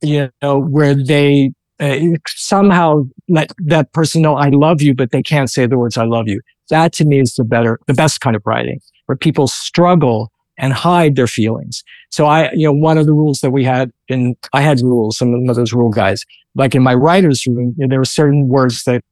[0.00, 5.22] you know, where they uh, somehow let that person know I love you, but they
[5.22, 6.40] can't say the words I love you.
[6.70, 10.72] That to me is the better, the best kind of writing where people struggle and
[10.72, 11.84] hide their feelings.
[12.10, 15.18] So I, you know, one of the rules that we had in, I had rules,
[15.18, 18.48] some of those rule guys, like in my writer's room, you know, there were certain
[18.48, 19.04] words that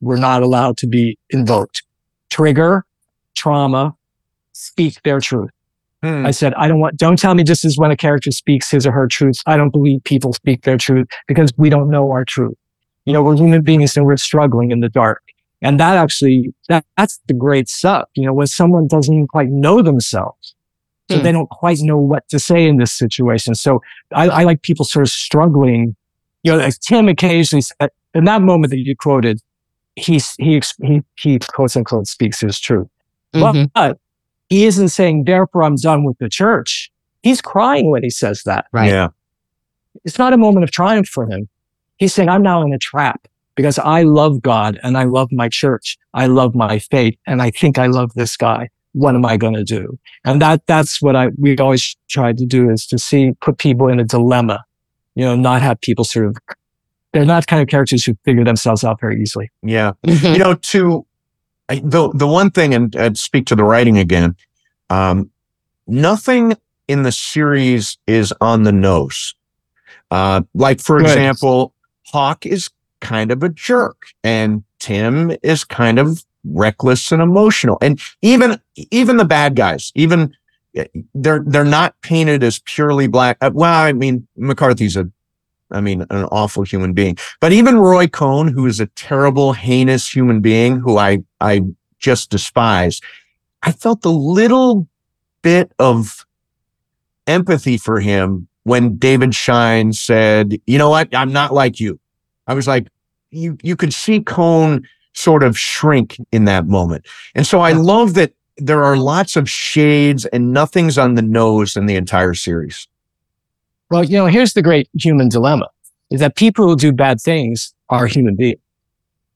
[0.00, 1.82] were not allowed to be invoked.
[2.30, 2.84] Trigger,
[3.34, 3.96] trauma,
[4.52, 5.50] speak their truth.
[6.04, 6.26] Hmm.
[6.26, 8.86] I said, I don't want, don't tell me this is when a character speaks his
[8.86, 9.40] or her truth.
[9.46, 12.58] I don't believe people speak their truth because we don't know our truth.
[13.06, 15.22] You know, we're human beings and we're struggling in the dark.
[15.62, 18.08] And that actually, that, that's the great stuff.
[18.16, 20.54] You know, when someone doesn't even quite know themselves.
[21.10, 21.22] So Hmm.
[21.22, 23.54] they don't quite know what to say in this situation.
[23.54, 23.80] So
[24.12, 25.96] I, I like people sort of struggling.
[26.42, 29.40] You know, like Tim occasionally said, in that moment that you quoted,
[29.96, 32.88] he, he, he, he quotes unquote speaks his truth.
[33.34, 33.70] Mhm.
[33.74, 33.98] But
[34.54, 36.88] he isn't saying, therefore, I'm done with the church.
[37.24, 38.66] He's crying when he says that.
[38.72, 38.88] Right.
[38.88, 39.08] Yeah.
[40.04, 41.48] It's not a moment of triumph for him.
[41.96, 45.48] He's saying, I'm now in a trap because I love God and I love my
[45.48, 45.98] church.
[46.12, 48.68] I love my faith and I think I love this guy.
[48.92, 49.98] What am I going to do?
[50.24, 53.88] And that, that's what I, we always tried to do is to see, put people
[53.88, 54.64] in a dilemma,
[55.16, 56.36] you know, not have people sort of,
[57.12, 59.50] they're not kind of characters who figure themselves out very easily.
[59.64, 59.94] Yeah.
[60.06, 60.32] Mhm.
[60.34, 61.04] you know to
[61.68, 64.36] I- the the one thing and uh, speak to the writing again
[64.90, 65.30] um
[65.86, 66.56] nothing
[66.88, 69.34] in the series is on the nose
[70.10, 71.06] uh like for Good.
[71.06, 71.74] example
[72.06, 77.98] hawk is kind of a jerk and tim is kind of reckless and emotional and
[78.20, 80.34] even even the bad guys even
[80.78, 85.10] uh, they're they're not painted as purely black uh, well i mean mccarthy's a
[85.74, 87.16] I mean, an awful human being.
[87.40, 91.62] But even Roy Cohn, who is a terrible, heinous human being who I, I
[91.98, 93.00] just despise,
[93.62, 94.86] I felt a little
[95.42, 96.24] bit of
[97.26, 101.14] empathy for him when David Schine said, you know what?
[101.14, 101.98] I'm not like you.
[102.46, 102.88] I was like,
[103.30, 107.06] you, you could see Cohn sort of shrink in that moment.
[107.34, 111.76] And so I love that there are lots of shades and nothing's on the nose
[111.76, 112.88] in the entire series.
[113.94, 115.68] Well, you know, here's the great human dilemma
[116.10, 118.58] is that people who do bad things are human beings.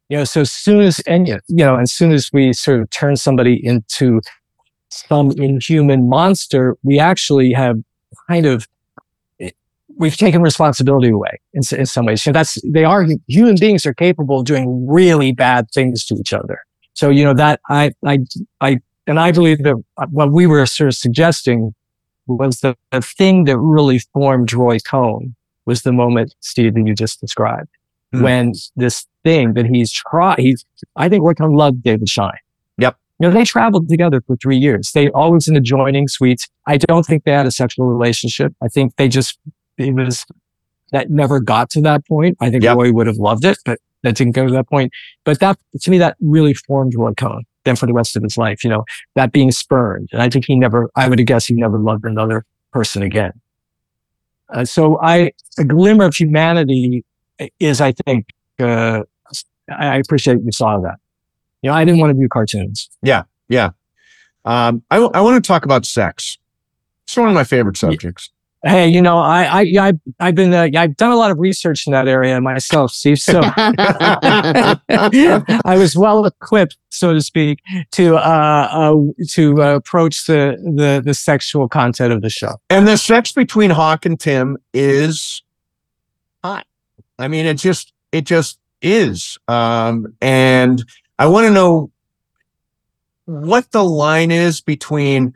[0.08, 2.90] You know, so as soon as, and, you know, as soon as we sort of
[2.90, 4.20] turn somebody into
[4.88, 7.76] some inhuman monster, we actually have
[8.28, 8.66] kind of,
[9.38, 9.50] eh,
[9.96, 12.20] we've taken responsibility away in, in some ways.
[12.20, 16.32] So that's, they are, human beings are capable of doing really bad things to each
[16.32, 16.64] other.
[16.94, 18.18] So, you know, that I, I,
[18.60, 21.76] I, and I believe that uh, what we were sort of suggesting
[22.28, 25.34] was the, the thing that really formed Roy Cohn
[25.66, 27.68] was the moment, Steve, that you just described.
[28.12, 28.22] Hmm.
[28.22, 30.64] When this thing that he's tried, he's,
[30.96, 32.38] I think Roy Cohn loved David Schine.
[32.78, 32.96] Yep.
[33.20, 34.92] You know, they traveled together for three years.
[34.92, 36.48] They always in adjoining suites.
[36.66, 38.54] I don't think they had a sexual relationship.
[38.62, 39.38] I think they just,
[39.76, 40.24] it was,
[40.92, 42.38] that never got to that point.
[42.40, 42.76] I think Yep.
[42.76, 44.92] Roy would have loved it, but that didn't go to that point.
[45.24, 48.36] But that, to me, that really formed Roy Cohn then for the rest of his
[48.36, 50.08] life, you know, that being spurned.
[50.12, 53.32] And I think he never, I would guess he never loved another person again.
[54.48, 57.04] Uh, so I, a glimmer of humanity
[57.60, 58.26] is, I think,
[58.58, 59.02] uh,
[59.70, 60.96] I appreciate you saw that.
[61.62, 62.88] You know, I didn't want to do cartoons.
[63.02, 63.24] Yeah.
[63.48, 63.70] Yeah.
[64.44, 66.38] Um, I, I want to talk about sex.
[67.04, 68.30] It's one of my favorite subjects.
[68.64, 71.86] Hey, you know, I, I, I I've been, uh, I've done a lot of research
[71.86, 73.18] in that area myself, Steve.
[73.18, 74.80] So I
[75.76, 77.60] was well equipped, so to speak,
[77.92, 78.96] to uh, uh
[79.30, 82.60] to uh, approach the, the the sexual content of the show.
[82.68, 85.42] And the sex between Hawk and Tim is
[86.42, 86.66] hot.
[87.18, 89.38] I mean, it just, it just is.
[89.48, 90.84] Um, and
[91.18, 91.90] I want to know
[93.24, 95.34] what the line is between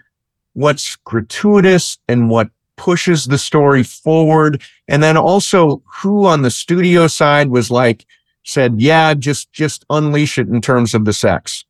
[0.55, 4.63] what's gratuitous and what pushes the story forward.
[4.89, 8.07] And then also who on the studio side was like,
[8.45, 11.65] said, yeah, just, just unleash it in terms of the sex.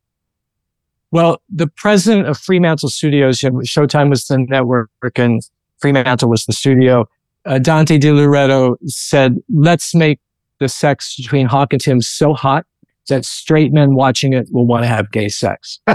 [1.11, 7.07] Well, the president of Fremantle Studios, Showtime was the network, and Fremantle was the studio.
[7.45, 10.19] Uh, Dante Di Loreto said, "Let's make
[10.59, 12.65] the sex between Hawk and Tim so hot
[13.09, 15.79] that straight men watching it will want to have gay sex."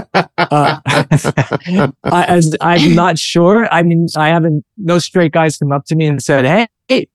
[0.51, 0.79] Uh,
[2.05, 3.71] I, as, I'm not sure.
[3.73, 4.63] I mean, I haven't.
[4.77, 7.07] No straight guys come up to me and said, "Hey." Hey,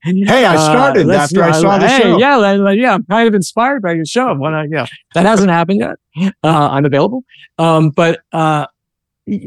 [0.45, 2.19] I uh, started let's- after I saw the hey, show.
[2.19, 4.33] Yeah, like, yeah, I'm kind of inspired by your show.
[4.35, 6.35] When I, yeah, that hasn't happened yet.
[6.45, 7.25] Uh, I'm available.
[7.59, 8.67] Um, but uh,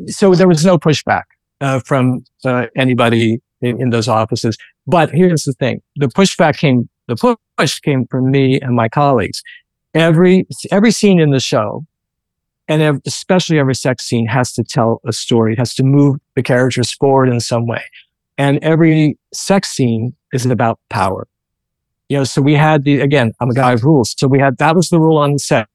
[0.07, 1.23] so there was no pushback
[1.61, 4.57] uh, from uh, anybody in, in those offices.
[4.85, 6.89] But here's the thing: the pushback came.
[7.07, 9.41] The push came from me and my colleagues.
[9.97, 11.85] Every every scene in the show,
[12.67, 15.53] and especially every sex scene, has to tell a story.
[15.53, 17.83] It has to move the characters forward in some way.
[18.37, 21.27] And every sex scene is about power.
[22.09, 23.33] You know, so we had the again.
[23.39, 25.67] I'm a guy of rules, so we had that was the rule on set.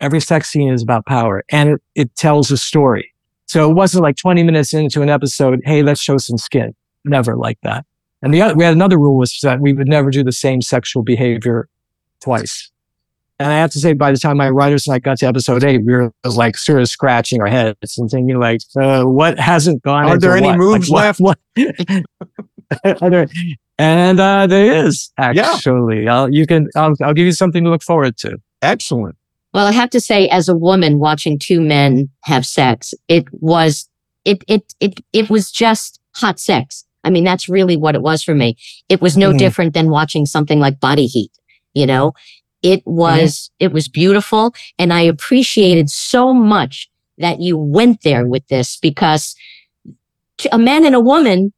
[0.00, 3.12] Every sex scene is about power, and it, it tells a story.
[3.44, 6.74] So it wasn't like 20 minutes into an episode, hey, let's show some skin.
[7.04, 7.84] Never like that.
[8.22, 10.62] And the other, we had another rule was that we would never do the same
[10.62, 11.68] sexual behavior
[12.20, 12.71] twice.
[13.42, 15.64] And I have to say, by the time my writers and I got to episode
[15.64, 19.82] eight, we were like sort of scratching our heads and thinking, like, uh, what hasn't
[19.82, 20.04] gone?
[20.04, 20.58] Are into there any what?
[20.58, 22.04] moves Like, what- what-
[23.02, 23.28] Are there-
[23.78, 26.08] and uh, there is actually.
[26.08, 26.68] I'll, you can.
[26.76, 28.38] I'll, I'll give you something to look forward to.
[28.62, 29.16] Excellent.
[29.52, 33.88] Well, I have to say, as a woman watching two men have sex, it was
[34.24, 36.84] it it it it was just hot sex.
[37.04, 38.56] I mean, that's really what it was for me.
[38.88, 39.38] It was no Mhm.
[39.38, 41.32] different than watching something like Body Heat.
[41.74, 42.12] You know,
[42.62, 48.46] it was it was beautiful, and I appreciated so much that you went there with
[48.48, 49.34] this because
[50.50, 51.52] a man and a woman,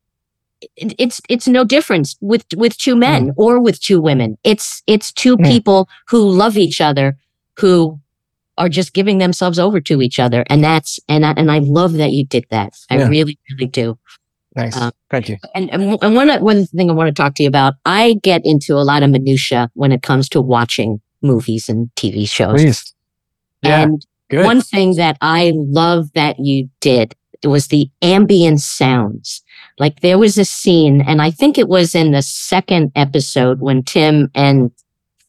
[0.77, 4.37] it's, it's no difference with with two men or with two women.
[4.45, 5.47] It's it's two Mm.
[5.47, 7.17] people who love each other
[7.59, 8.01] who
[8.57, 10.45] are just giving themselves over to each other.
[10.49, 12.73] And that's, and I, and I love that you did that.
[12.89, 13.09] I Yeah.
[13.09, 13.99] really, really do.
[14.57, 14.77] Nice.
[14.77, 15.39] Uh, Thank you.
[15.55, 18.43] And, and, and one, one thing I want to talk to you about, I get
[18.45, 22.63] into a lot of minutia when it comes to watching movies and TV shows.
[22.63, 22.95] Please.
[23.63, 23.83] Yeah.
[23.83, 24.45] And good.
[24.45, 29.43] one thing that I love that you did was the ambient sounds.
[29.79, 33.83] Like there was a scene, and I think it was in the second episode when
[33.83, 34.71] Tim and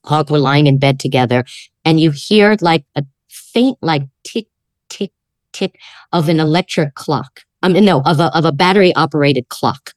[0.04, 1.45] Hawk were lying in bed together,
[1.84, 4.47] and you hear like a faint, like tick,
[4.89, 5.12] tick,
[5.52, 5.80] tick
[6.14, 7.41] of an electric clock.
[7.66, 9.91] I mean, no, of a of a battery operated clock.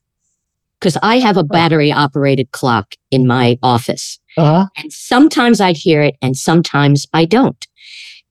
[0.81, 4.21] Because I have a battery operated clock in my office.
[4.37, 4.69] uh-huh.
[4.77, 7.67] And sometimes I'd hear it and sometimes I don't.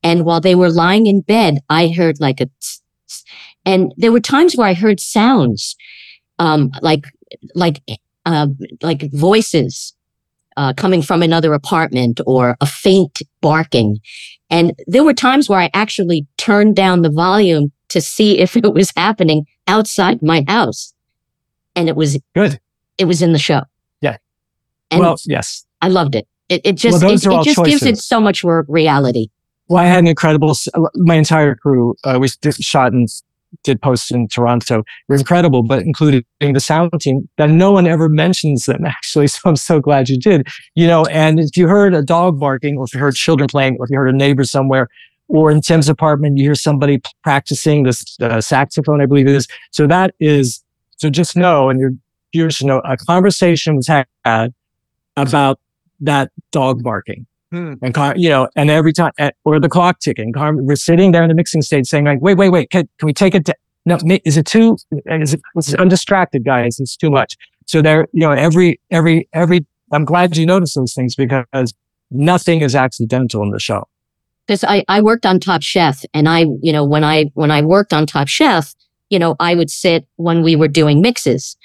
[0.01, 3.23] And while they were lying in bed, I heard like a, tss, tss.
[3.65, 5.75] and there were times where I heard sounds,
[6.39, 7.03] um, like,
[7.53, 7.81] like,
[8.25, 8.47] uh,
[8.81, 9.93] like voices,
[10.55, 13.99] uh, coming from another apartment or a faint barking.
[14.49, 18.73] And there were times where I actually turned down the volume to see if it
[18.73, 20.93] was happening outside my house.
[21.75, 22.59] And it was Good.
[22.97, 23.61] It was in the show.
[24.01, 24.17] Yeah.
[24.89, 25.65] And well, yes.
[25.81, 26.27] I loved it.
[26.49, 29.27] It, it just those it, it just gives it so much more reality.
[29.67, 30.55] Well, I had an incredible,
[30.95, 33.09] my entire crew, uh, we did, shot and
[33.63, 38.09] did post in Toronto were incredible, but including the sound team that no one ever
[38.09, 39.27] mentions them actually.
[39.27, 42.77] So I'm so glad you did, you know, and if you heard a dog barking
[42.77, 44.87] or if you heard children playing or if you heard a neighbor somewhere
[45.27, 49.47] or in Tim's apartment, you hear somebody practicing this uh, saxophone, I believe it is.
[49.71, 50.63] So that is,
[50.97, 51.91] so just know, and your
[52.31, 54.05] viewers should know, a conversation was had
[55.15, 55.59] about
[55.99, 57.25] that dog barking.
[57.51, 57.73] Hmm.
[57.81, 60.33] And Car, you know, and every time, eh, or the clock ticking.
[60.33, 62.69] Car, we're sitting there in the mixing stage, saying like, "Wait, wait, wait!
[62.69, 63.45] Can, can we take it?
[63.45, 63.55] To,
[63.85, 64.77] no, is it too?
[65.05, 65.41] Is it?
[65.55, 66.77] It's undistracted, guys.
[66.77, 69.65] It's too much." So there, you know, every, every, every.
[69.93, 71.73] I'm glad you noticed those things because
[72.11, 73.87] nothing is accidental in the show.
[74.47, 77.61] Because I, I worked on Top Chef and I, you know, when I, when I
[77.61, 78.73] worked on Top Chef,
[79.09, 81.57] you know, I would sit when we were doing mixes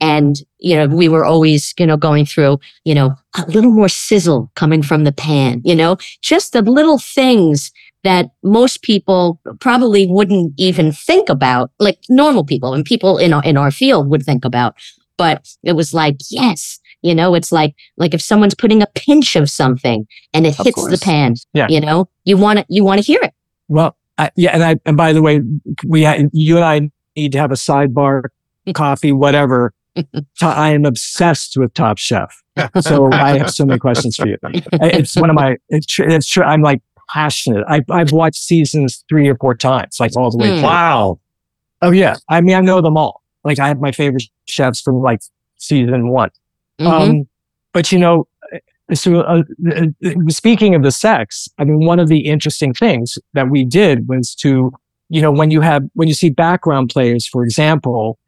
[0.00, 3.88] and, you know, we were always, you know, going through, you know, a little more
[3.88, 7.72] sizzle coming from the pan, you know, just the little things
[8.04, 13.42] that most people probably wouldn't even think about, like normal people and people in our,
[13.42, 14.76] in our field would think about.
[15.16, 19.36] But it was like, yes, you know, it's like, like if someone's putting a pinch
[19.36, 21.68] of something and it Of hits the pan, Yeah.
[21.68, 23.32] you know, you want to, you want to hear it.
[23.68, 25.40] Well, I, yeah, and I, and by the way,
[25.86, 28.24] we, ha- you and I need to have a sidebar,
[28.74, 29.72] coffee, whatever.
[30.40, 32.42] To- I am obsessed with Top Chef.
[32.80, 34.36] So I have so many questions for you.
[34.42, 36.42] It's one of my, it's, tr- it's true.
[36.42, 37.64] I'm like passionate.
[37.68, 40.54] I, I've watched seasons three or four times, like all the way hmm.
[40.56, 40.62] through.
[40.64, 41.20] Wow.
[41.82, 42.16] Oh yeah.
[42.28, 43.22] I mean, I know them all.
[43.44, 45.20] Like I have my favorite chefs from like
[45.56, 46.30] season one.
[46.80, 46.86] Mhm.
[46.86, 47.28] Um,
[47.72, 48.26] but you know,
[48.94, 53.18] so uh, uh, uh, speaking of the sex, I mean, one of the interesting things
[53.34, 54.72] that we did was to,
[55.08, 58.18] you know, when you have when you see background players, for example,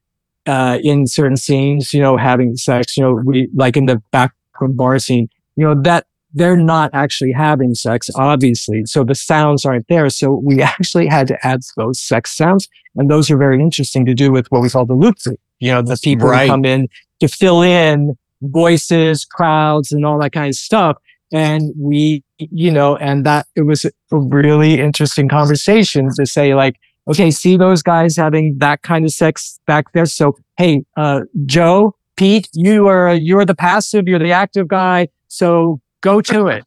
[0.46, 4.76] uh, in certain scenes, you know, having sex, you know, we like in the background
[4.76, 8.82] bar scene, you know, that they're not actually having sex, obviously.
[8.84, 10.10] So the sounds aren't there.
[10.10, 14.14] So we actually had to add those sex sounds, and those are very interesting to
[14.14, 15.16] do with what we call the loop.
[15.60, 16.46] You know, the people Right.
[16.46, 16.88] who come in
[17.20, 20.96] to fill in voices, crowds, and all that kind of stuff.
[21.32, 26.76] And we, you know, and that it was a really interesting conversation to say, like,
[27.08, 30.06] okay, see those guys having that kind of sex back there.
[30.06, 35.08] So, hey, uh, Joe, Pete, you are you're the passive, you're the active guy.
[35.28, 36.64] So go to it.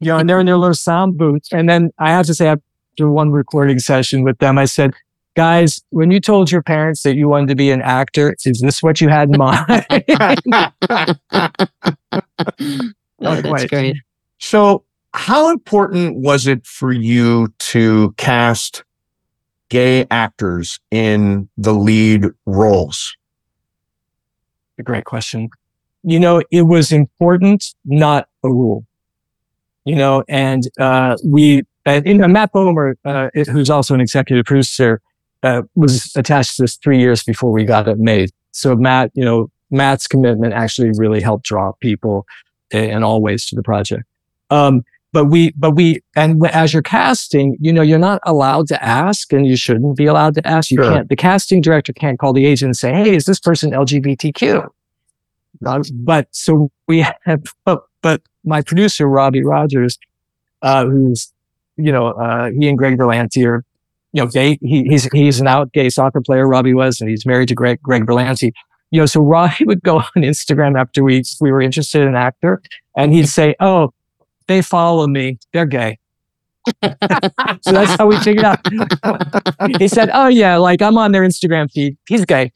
[0.00, 1.42] You know, and they're in their little sound booth.
[1.52, 4.94] And then I have to say, after one recording session with them, I said,
[5.38, 8.82] guys, when you told your parents that you wanted to be an actor, is this
[8.82, 9.64] what you had in mind?
[13.20, 13.68] Oh, that's Wait.
[13.68, 13.96] great.
[14.38, 18.84] So, how important was it for you to cast
[19.70, 23.16] gay actors in the lead roles?
[24.78, 25.48] a great question.
[26.04, 28.86] You know, it was important, not a rule.
[29.84, 34.46] You know, and uh, we, uh, you know, Matt Bomer, uh, who's also an executive
[34.46, 35.00] producer,
[35.42, 38.30] uh, was attached to this three years before we got it made.
[38.52, 42.26] So Matt, you know, Matt's commitment actually really helped draw people
[42.70, 44.02] in, in all ways to the project.
[44.50, 44.82] Um,
[45.12, 49.32] but we, but we, and as you're casting, you know, you're not allowed to ask
[49.32, 50.70] and you shouldn't be allowed to ask.
[50.70, 50.92] You Sure.
[50.92, 54.68] can't, the casting director can't call the agent and say, Hey, is this person LGBTQ?
[55.60, 59.98] Not- but so we have, but, but my producer, Robbie Rogers,
[60.62, 61.32] uh, who's,
[61.76, 63.64] you know, uh, he and Greg Berlanti are,
[64.18, 64.58] you know, gay.
[64.60, 67.80] He, he's, he's an out gay soccer player, Robbie was, and he's married to Greg,
[67.82, 68.52] Greg Berlanti.
[68.90, 72.16] You know, so Robbie would go on Instagram after we, we were interested in an
[72.16, 72.60] actor
[72.96, 73.92] and he'd say, Oh,
[74.48, 75.38] they follow me.
[75.52, 75.98] They're gay.
[76.82, 78.58] so that's how we figured out.
[79.78, 81.96] he said, Oh yeah, like I'm on their Instagram feed.
[82.08, 82.52] He's gay.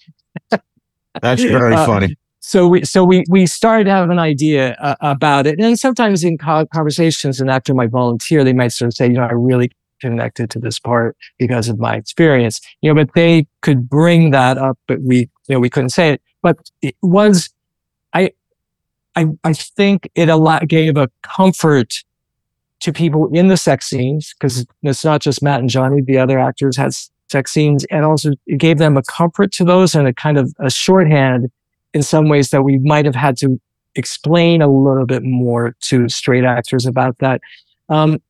[1.20, 2.16] That's very Uh, funny.
[2.40, 5.60] So we, so we, we started to have an idea uh, about it.
[5.60, 9.12] And sometimes in co- conversations, an actor might volunteer, they might sort of say, you
[9.12, 9.70] know, I really
[10.02, 14.58] connected to this part because of my experience, you know, but they could bring that
[14.58, 16.22] up, but we, you know, we couldn't say it.
[16.42, 17.50] But it was,
[18.12, 18.32] I,
[19.16, 21.94] I, I think it a lot gave a comfort
[22.80, 26.02] to people in the sex scenes because it's not just Matt and Johnny.
[26.02, 26.92] The other actors had
[27.30, 30.52] sex scenes and also it gave them a comfort to those and a kind of
[30.58, 31.50] a shorthand
[31.94, 33.60] in some ways that we might have had to
[33.94, 37.40] explain a little bit more to straight actors about that.
[37.88, 38.20] Um,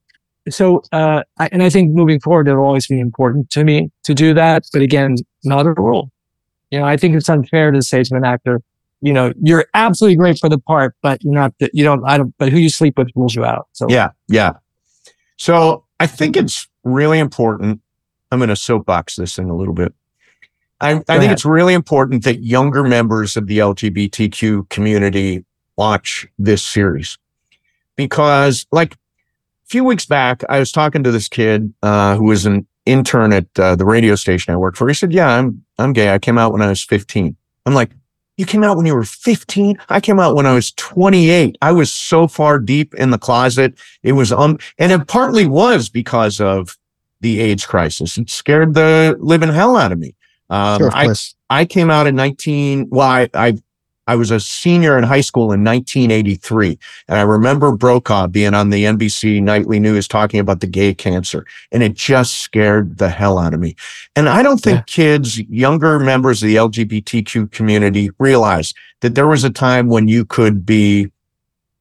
[0.50, 4.14] so, uh, I, and I think moving forward, it'll always be important to me to
[4.14, 4.64] do that.
[4.72, 6.10] But again, not a rule.
[6.70, 8.60] You know, I think it's unfair to say to an actor,
[9.00, 12.18] you know, you're absolutely great for the part, but you're not, the, you don't, I
[12.18, 13.68] don't, but who you sleep with rules you out.
[13.72, 14.54] So, Yeah, yeah.
[15.36, 17.80] So I think it's really important
[18.32, 19.92] I'm going to soapbox this thing a little bit.
[20.80, 21.32] I, I think ahead.
[21.32, 25.44] it's really important that younger members of the LGBTQ community
[25.76, 27.18] watch this series
[27.94, 28.96] because, like,
[29.66, 33.46] few weeks back, I was talking to this kid uh, who was an intern at
[33.58, 34.88] uh, the radio station I worked for.
[34.88, 36.12] He said, "Yeah, I'm I'm gay.
[36.12, 37.36] I came out when I was 15."
[37.66, 37.90] I'm like,
[38.36, 39.78] "You came out when you were 15?
[39.88, 41.56] I came out when I was 28.
[41.62, 43.74] I was so far deep in the closet.
[44.02, 46.76] It was um, and it partly was because of
[47.20, 48.18] the AIDS crisis.
[48.18, 50.14] It scared the living hell out of me.
[50.50, 51.14] Um, Sure, I.
[51.52, 53.58] I came out in 19, well, I, I,
[54.06, 56.78] I was a senior in high school in 1983.
[57.08, 61.46] And I remember Brokaw being on the NBC nightly news talking about the gay cancer.
[61.70, 63.76] And it just scared the hell out of me.
[64.16, 64.84] And I don't think Yeah.
[64.86, 70.24] kids, younger members of the LGBTQ community realize that there was a time when you
[70.24, 71.08] could be,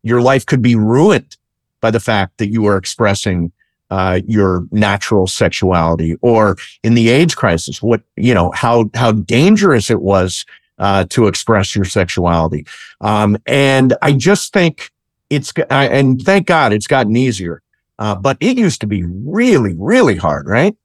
[0.04, 1.38] your life could be ruined
[1.82, 3.52] by the fact that you were expressing
[3.90, 9.90] uh, your natural sexuality or in the AIDS crisis, what, you know, how, how dangerous
[9.90, 10.46] it was,
[10.82, 12.66] uh, to express your sexuality.
[13.00, 14.92] Um, and I just think
[15.30, 17.62] it's, I- and thank God it's gotten easier.
[18.00, 20.76] Uh, but it used to be really, really hard, right?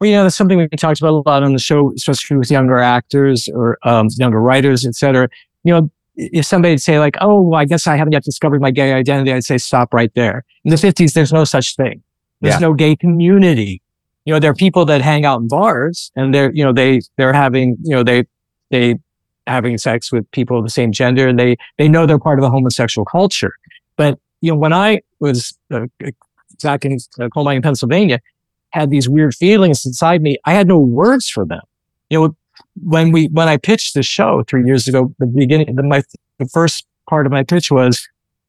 [0.00, 2.50] Well, you know, that's something we talked about a lot on the show, especially with
[2.50, 5.28] younger actors or um, younger writers, et cetera.
[5.64, 8.70] You know, if somebody'd say like, "Oh, well, I guess I haven't yet discovered my
[8.70, 12.02] gay identity," I'd say, "Stop right there." In the '50s, there's no such thing.
[12.40, 12.60] There's Yeah.
[12.68, 13.80] no gay community.
[14.24, 17.00] You know, there are people that hang out in bars, and they're, you know, they
[17.16, 18.24] they're having, you know, they
[18.70, 18.96] they
[19.46, 22.42] having sex with people of the same gender, and they they know they're part of
[22.42, 23.54] the homosexual culture.
[23.96, 25.86] But you know, when I was uh,
[26.62, 28.20] back in uh, coal mine in Pennsylvania,
[28.70, 30.36] had these weird feelings inside me.
[30.44, 31.62] I had no words for them.
[32.10, 32.36] You know,
[32.82, 36.02] when we when I pitched the show three years ago, the beginning, the, my
[36.38, 38.06] the first part of my pitch was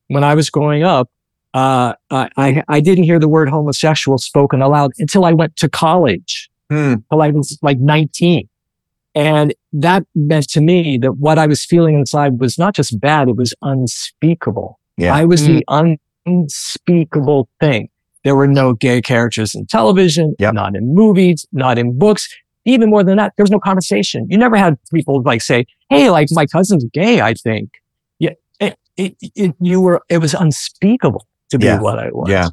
[0.07, 1.09] when I was growing up.
[1.53, 6.49] Uh, I I didn't hear the word homosexual spoken aloud until I went to college.
[6.69, 6.95] Hmm.
[7.09, 8.47] Until I was like nineteen,
[9.15, 13.29] and that meant to me that what I was feeling inside was not just bad;
[13.29, 14.79] it was unspeakable.
[14.97, 15.15] Yeah.
[15.15, 15.63] I was the
[16.25, 17.89] unspeakable thing.
[18.23, 20.53] There were no gay characters in television, Yep.
[20.53, 22.27] not in movies, not in books.
[22.65, 24.27] Even more than that, there was no conversation.
[24.29, 27.69] You never had people like say, "Hey, like my cousin's gay." I think,
[28.19, 30.01] yeah, it, it, it you were.
[30.09, 31.79] It was unspeakable to be Yeah.
[31.79, 32.29] what I was.
[32.29, 32.49] Yeah.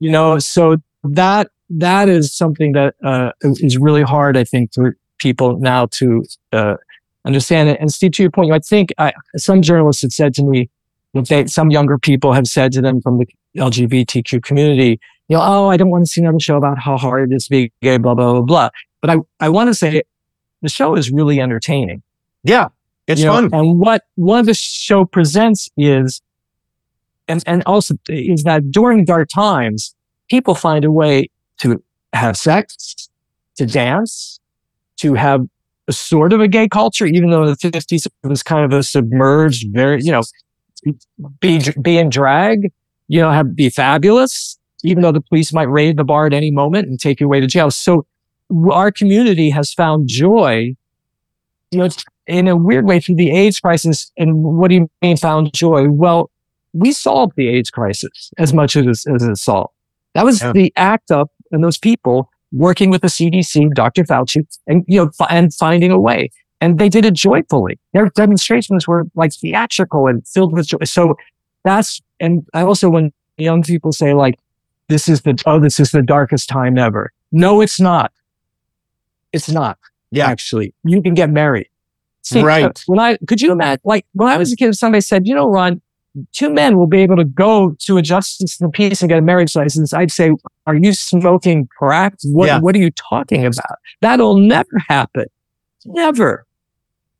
[0.00, 0.38] you know.
[0.40, 5.86] So that that is something that uh, is really hard, I think, for people now
[5.86, 6.22] to
[6.52, 6.76] uh,
[7.24, 7.80] understand it.
[7.80, 10.68] And Steve, to your point, I think I, some journalists have said to me
[11.14, 15.42] that they, some younger people have said to them from the LGBTQ community, you know,
[15.42, 17.72] oh, I don't want to see another show about how hard it is to be
[17.80, 18.68] gay, blah, blah, blah, blah.
[19.00, 20.02] But I, I want to say
[20.60, 22.02] the show is really entertaining.
[22.42, 22.68] Yeah.
[23.06, 23.50] It's you know, fun.
[23.52, 26.22] And what what the show presents is,
[27.28, 29.94] and and also is that during dark times,
[30.30, 31.82] people find a way to
[32.14, 33.08] have sex,
[33.56, 34.40] to dance,
[34.98, 35.42] to have
[35.88, 38.82] a sort of a gay culture, even though the fifties it was kind of a
[38.82, 40.22] submerged, very you know,
[41.40, 42.72] be be in drag,
[43.08, 46.50] you know, have be fabulous, even though the police might raid the bar at any
[46.50, 47.70] moment and take you away to jail.
[47.70, 48.06] So
[48.70, 50.74] our community has found joy,
[51.70, 51.88] you know,
[52.26, 54.10] in a weird way through the AIDS crisis.
[54.16, 55.88] And what do you mean found joy?
[55.88, 56.30] Well,
[56.72, 59.72] we solved the AIDS crisis as much as, as it solved.
[60.14, 60.52] That was Yeah.
[60.52, 64.04] the act up and those people working with the CDC, Dr.
[64.04, 66.30] Fauci, and, you know, fi- and finding a way.
[66.60, 67.78] And they did it joyfully.
[67.92, 70.78] Their demonstrations were like theatrical and filled with joy.
[70.84, 71.16] So
[71.64, 74.38] that's, and I also, when young people say like,
[74.88, 77.12] this is the, oh, this is the darkest time ever.
[77.32, 78.12] No, it's not.
[79.32, 79.78] It's not.
[80.10, 80.28] Yeah.
[80.28, 81.68] Actually, you can get married.
[82.22, 82.82] See, Right.
[82.86, 85.34] when I, could you imagine, like when I was a kid, if somebody said, you
[85.34, 85.82] know, Ron,
[86.32, 89.18] two men will be able to go to a justice of the peace and get
[89.18, 89.92] a marriage license.
[89.92, 90.30] I'd say,
[90.66, 92.14] are you smoking crack?
[92.24, 92.60] What, Yeah.
[92.60, 93.78] what are you talking about?
[94.00, 95.26] That'll never happen.
[95.84, 96.46] Never.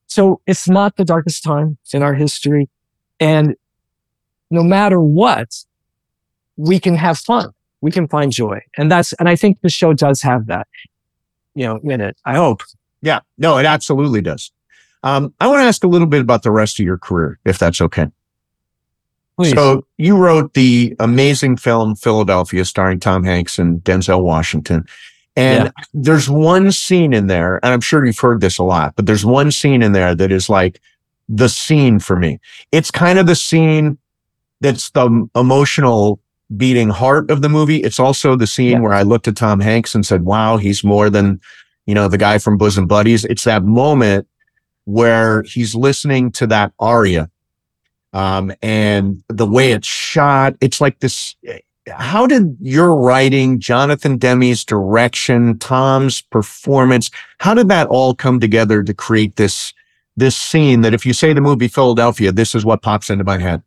[0.06, 2.68] So it's not the darkest time in our history.
[3.20, 3.56] And
[4.50, 5.48] no matter what,
[6.56, 7.50] we can have fun.
[7.80, 8.60] We can find joy.
[8.78, 10.68] And that's, and I think the show does have that,
[11.54, 12.16] you know, in it.
[12.24, 12.62] I hope.
[13.02, 13.20] Yeah.
[13.38, 14.52] No, it absolutely does.
[15.02, 17.58] Um, I want to ask a little bit about the rest of your career, if
[17.58, 18.06] that's okay.
[19.36, 19.52] Please.
[19.52, 24.86] So you wrote the amazing film Philadelphia starring Tom Hanks and Denzel Washington.
[25.36, 29.06] And there's one scene in there, and I'm sure you've heard this a lot, but
[29.06, 30.80] there's one scene in there that is like
[31.28, 32.38] the scene for me.
[32.70, 33.98] It's kind of the scene
[34.60, 36.20] that's the emotional
[36.56, 37.78] beating heart of the movie.
[37.78, 38.78] It's also the scene Yeah.
[38.80, 41.40] where I looked at Tom Hanks and said, wow, he's more than,
[41.86, 43.24] you know, the guy from Bosom Buddies.
[43.24, 44.28] It's that moment
[44.84, 47.28] where he's listening to that aria
[48.14, 51.34] um, and the way it's shot, it's like this.
[51.88, 57.10] how did your writing, Jonathan Demme's direction, Tom's performance,
[57.40, 59.74] how did that all come together to create this
[60.16, 63.36] this scene that if you say the movie Philadelphia, this is what pops into my
[63.36, 63.60] head?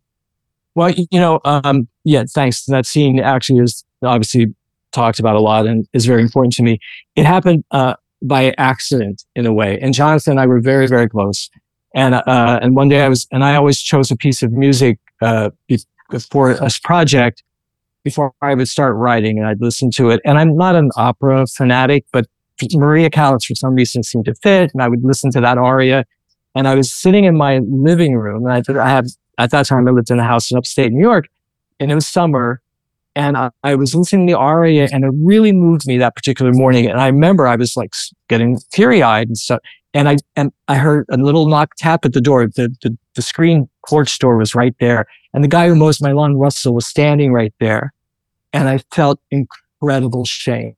[0.74, 2.64] Well, you know, um, yeah, thanks.
[2.64, 4.54] That scene actually is obviously
[4.92, 6.78] talked about a lot and is very important to me.
[7.16, 11.06] It happened uh, by accident in a way, and Jonathan and I were very, very
[11.06, 11.50] close.
[11.94, 14.98] And uh, and one day I was, and I always chose a piece of music
[15.22, 15.78] uh, be-
[16.30, 17.42] for a project
[18.04, 20.20] before I would start writing, and I'd listen to it.
[20.24, 22.26] And I'm not an opera fanatic, but
[22.74, 26.04] Maria Callas for some reason seemed to fit, and I would listen to that aria.
[26.54, 29.06] And I was sitting in my living room, and I, I have
[29.38, 31.26] at that time I lived in a house in upstate New York,
[31.80, 32.60] and it was summer,
[33.14, 36.52] and I, I was listening to the aria, and it really moved me that particular
[36.52, 36.86] morning.
[36.86, 37.92] And I remember I was like
[38.28, 39.60] getting teary eyed and stuff.
[39.94, 42.46] And I and I heard a little knock tap at the door.
[42.46, 46.12] The, the the screen porch door was right there, and the guy who mows my
[46.12, 47.92] lawn, Russell, was standing right there,
[48.52, 50.76] and I felt incredible shame.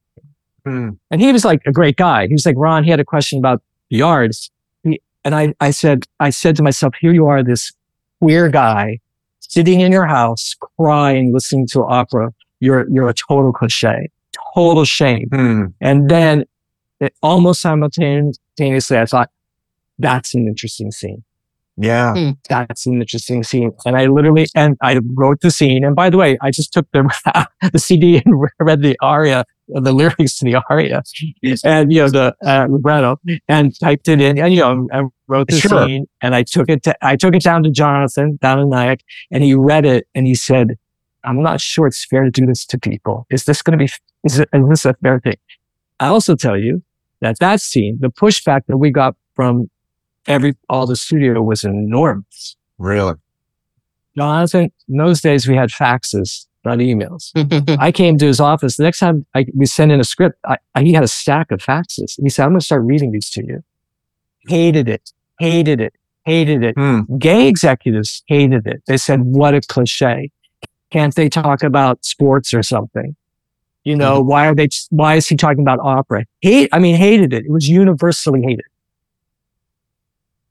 [0.65, 0.91] Hmm.
[1.11, 2.27] And he was like a great guy.
[2.27, 4.51] He was like, Ron, he had a question about the yards.
[4.85, 7.73] He, and I, I said, I said to myself, here you are, this
[8.21, 9.01] queer guy
[9.41, 12.33] sitting in your house, crying, listening to opera.
[12.61, 14.11] You're, you're a total cliche,
[14.55, 15.29] total shame.
[15.33, 15.65] Hmm.
[15.81, 16.45] And then
[17.01, 19.31] it, almost simultaneously, I thought,
[19.99, 21.25] that's an interesting scene.
[21.77, 22.33] Yeah.
[22.49, 23.73] That's an interesting scene.
[23.87, 25.83] And I literally, and I wrote the scene.
[25.85, 29.93] And by the way, I just took the, the CD and read the aria, the
[29.93, 31.03] lyrics to the aria
[31.65, 35.49] and, you know, the uh, libretto and typed it in and, you know, I wrote
[35.49, 35.87] the Sure.
[35.87, 39.03] scene and I took it, to, I took it down to Jonathan, down in Nyack
[39.31, 40.77] and he read it and he said,
[41.25, 43.27] I'm not sure it's fair to do this to people.
[43.31, 43.91] Is this going to be,
[44.25, 45.37] is, it, is this a fair thing?
[45.99, 46.83] I also tell you
[47.21, 49.71] that that scene, the pushback that we got from
[50.27, 52.57] every, all the studio was enormous.
[52.79, 53.15] Really.
[54.17, 57.31] Jonathan, in those days we had faxes, not emails.
[57.81, 58.77] I came to his office.
[58.77, 61.51] The next time I, we sent in a script, I, I, he had a stack
[61.51, 62.21] of faxes.
[62.21, 63.63] He said, I'm going to start reading these to you.
[64.49, 65.95] Hated it, hated it,
[66.25, 66.75] hated it.
[66.77, 67.01] Hmm.
[67.19, 68.83] Gay executives hated it.
[68.87, 70.31] They said, what a cliche.
[70.91, 73.15] Can't they talk about sports or something?
[73.85, 76.25] You know, why are they, why is he talking about opera?
[76.43, 77.47] Hate, I mean, hated it.
[77.47, 78.67] It was universally hated.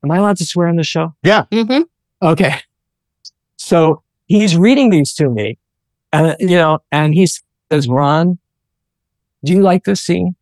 [0.04, 1.14] Am I allowed to swear on the show?
[1.52, 1.86] Mhm.
[2.22, 2.56] Okay.
[3.58, 5.58] So he's reading these to me,
[6.14, 7.28] and you know, and he
[7.72, 8.40] says, "Ron,
[9.44, 10.36] do you like this scene?"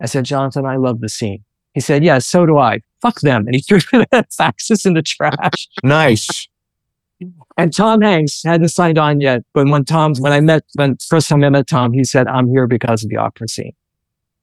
[0.00, 1.42] I said, "Jonathan, I love the scene."
[1.74, 5.02] He said, "Yeah, so do I." Fuck them, and he threw the faxes in the
[5.02, 5.68] trash.
[5.82, 6.48] Nice.
[7.56, 11.28] And Tom Hanks hadn't signed on yet, but when Tom, when I met, when first
[11.28, 13.72] time I met Tom, he said, "I'm here because of the opera scene."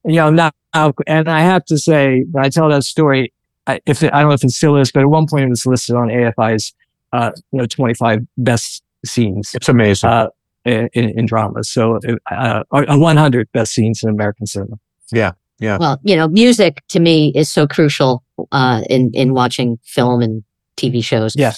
[0.04, 3.34] You know, now, and I have to say, when I tell that story,
[3.66, 5.50] I, if it, I don't know if it still is, but at one point it
[5.50, 6.74] was listed on AFI's,
[7.12, 10.10] uh, you know, 25 best scenes It's amazing.
[10.10, 10.28] uh,
[10.66, 11.64] in, in drama.
[11.64, 12.00] So,
[12.32, 14.78] uh, uh, 100 best scenes in American cinema.
[15.12, 15.32] Yeah.
[15.60, 15.78] Yeah.
[15.78, 20.44] Well, you know, music to me is so crucial uh, in in watching film and
[20.76, 21.34] TV shows.
[21.36, 21.54] Yeah.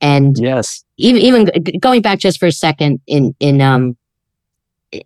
[0.00, 0.84] And Yes.
[0.98, 1.48] even even
[1.80, 3.96] going back just for a second in in um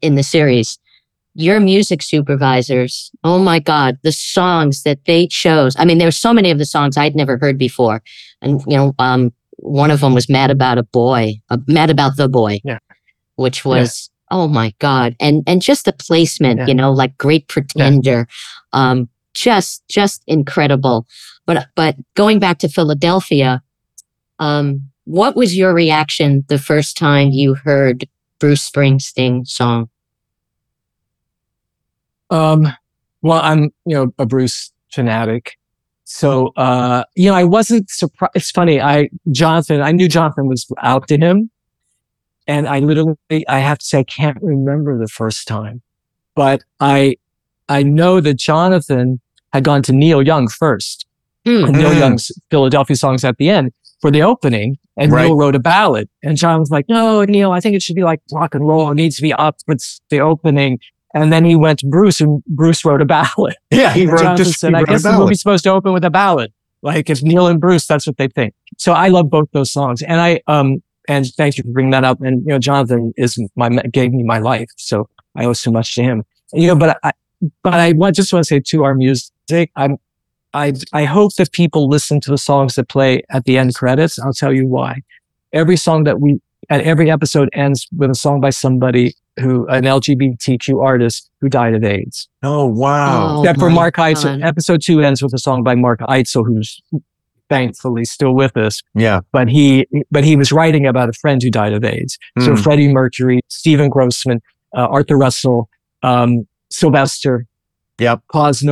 [0.03, 0.79] in the series,
[1.35, 5.75] your music supervisors, oh my god, the songs that they chose.
[5.79, 8.03] I mean, there were so many of the songs I'd never heard before,
[8.43, 12.17] and you know, um, one of them was "Mad About a Boy," uh, "Mad About
[12.17, 12.79] the Boy," Yeah.
[13.37, 16.67] which was oh my god, and and just the placement, Yeah.
[16.67, 18.27] you know, like "Great Pretender,"
[18.73, 21.07] um, just just incredible.
[21.47, 23.63] But but going back to Philadelphia,
[24.41, 29.89] um, what was your reaction the first time you heard Bruce Springsteen song?
[32.31, 32.69] Um,
[33.23, 35.57] well, I'm, you know, a Bruce fanatic.
[36.05, 38.33] So, uh, you know, I wasn't surprised.
[38.35, 38.81] It's funny.
[38.81, 41.51] I, Jonathan, I knew Jonathan was out to him.
[42.47, 45.83] And I literally, I have to say, I can't remember the first time,
[46.35, 47.17] but I,
[47.69, 49.21] I know that Jonathan
[49.53, 51.07] had gone to Neil Young first
[51.47, 51.65] Hmm.
[51.73, 51.99] Neil Mm.
[51.99, 54.79] Young's Philadelphia songs at the end for the opening.
[54.97, 55.27] And Right.
[55.27, 56.09] Neil wrote a ballad.
[56.23, 58.91] And John was like, no, Neil, I think it should be like rock and roll.
[58.91, 60.79] It needs to be up with the opening.
[61.15, 63.57] And then he went to Bruce and Bruce wrote a ballad.
[63.71, 64.55] yeah, he And wrote this.
[64.57, 66.53] said, he I guess the movie's supposed to open with a ballad.
[66.83, 68.55] Like if Neil and Bruce, that's what they think.
[68.79, 70.03] So I love both those songs.
[70.03, 72.21] And I, um, and thank you for bringing that up.
[72.21, 74.69] And, you know, Jonathan is my, gave me my life.
[74.77, 76.25] So I owe so much to him.
[76.53, 77.13] You know, but I,
[77.63, 79.97] but I just want to say to our music, I'm,
[80.53, 84.19] I, I hope that people listen to the songs that play at the end credits.
[84.19, 85.03] I'll tell you why.
[85.53, 89.85] Every song that we, at every episode ends with a song by somebody who, an
[89.85, 92.29] LGBTQ artist who died of AIDS.
[92.43, 93.37] Oh wow.
[93.37, 94.45] Oh, Except for my Mark Eitzel.
[94.45, 96.81] Episode two ends with a song by Mark Eitzel, who's
[97.49, 99.21] thankfully still with us, Yeah.
[99.33, 102.17] but he but he was writing about a friend who died of AIDS.
[102.41, 102.63] So Mm.
[102.63, 104.41] Freddie Mercury, Steven Grossman,
[104.77, 105.69] uh, Arthur Russell,
[106.03, 107.47] um, Sylvester,
[107.99, 108.21] Yep.
[108.33, 108.65] Pause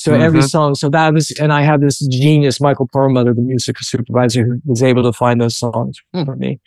[0.00, 0.48] So every Mhm.
[0.48, 0.74] song.
[0.76, 4.82] So that was, and I have this genius, Michael Perlmutter, the music supervisor, who was
[4.82, 6.58] able to find those songs for me.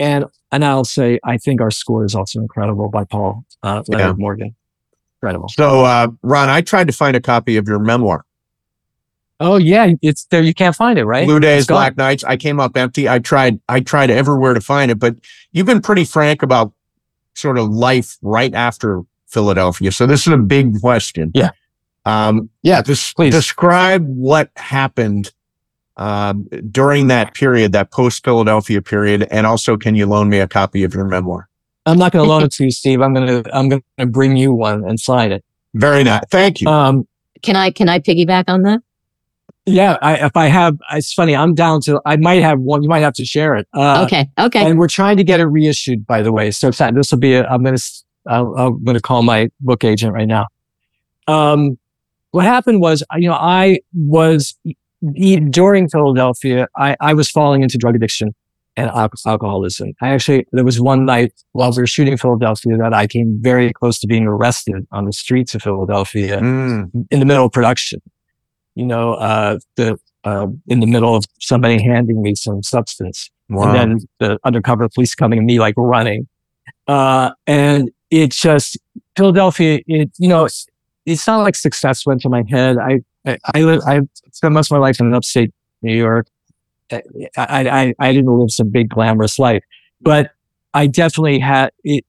[0.00, 4.16] And and I'll say, I think our score is also incredible by Paul uh, Leonard
[4.18, 4.20] Yeah.
[4.24, 4.56] Morgan.
[5.22, 5.48] Incredible.
[5.50, 8.24] So, uh, Ron, I tried to find a copy of your memoir,
[9.40, 10.42] Oh yeah, it's there.
[10.42, 11.24] You can't find it, right?
[11.28, 12.24] Blue Days, Black Nights.
[12.24, 13.08] I came up empty.
[13.08, 15.14] I tried, I tried everywhere to find it, but
[15.52, 16.72] you've been pretty frank about
[17.34, 19.92] sort of life right after Philadelphia.
[19.92, 21.30] So this is a big question.
[21.34, 21.50] Yeah.
[22.08, 23.32] Um, Yeah, Des- please.
[23.32, 25.32] describe what happened
[25.96, 30.48] um, during that period, that post Philadelphia period, and also can you loan me a
[30.48, 31.48] copy of your memoir?
[31.86, 33.00] I'm not going to loan it to you, Steve.
[33.00, 35.44] I'm going to I'm going to bring you one and sign it.
[35.74, 36.22] Very nice.
[36.30, 36.68] Thank you.
[36.68, 37.06] Um,
[37.42, 38.80] Can I can I piggyback on that?
[39.66, 41.36] yeah, I, if I have, it's funny.
[41.36, 42.00] I'm down to.
[42.06, 42.82] I might have one.
[42.82, 43.66] You might have to share it.
[43.74, 44.30] Uh, okay.
[44.38, 44.64] Okay.
[44.64, 46.50] And we're trying to get it reissued, by the way.
[46.50, 47.34] So this will be.
[47.34, 47.82] A, I'm going to.
[48.26, 50.46] I'm going to call my book agent right now.
[51.26, 51.78] Um,
[52.30, 54.56] what happened was, you know, I was
[55.50, 56.68] during Philadelphia.
[56.76, 58.34] I, I was falling into drug addiction
[58.76, 59.92] and al- alcoholism.
[60.00, 63.72] I actually there was one night while we were shooting Philadelphia that I came very
[63.72, 68.00] close to being arrested on the streets of Philadelphia Mm, in the middle of production.
[68.74, 73.68] You know, uh, the uh, in the middle of somebody handing me some substance wow.
[73.68, 76.28] and then the undercover police coming and me like running.
[76.86, 78.78] Uh, and it just
[79.16, 79.80] Philadelphia.
[79.86, 80.46] It you know,
[81.12, 82.76] it's, not like success went to my head.
[82.78, 84.00] I I I, live, I
[84.32, 85.52] spent most of my life in upstate
[85.82, 86.28] New York.
[86.90, 87.00] I,
[87.36, 89.62] I I didn't live some big glamorous life,
[90.00, 90.30] but
[90.74, 92.04] I definitely had it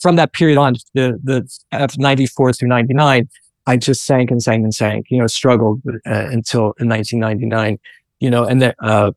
[0.00, 0.74] from that period on.
[0.94, 3.28] The the F ninety four through ninety nine.
[3.66, 5.06] I just sank and sank and sank.
[5.10, 7.78] You know, struggled uh, until in 1999.
[8.20, 9.12] You know, and that uh,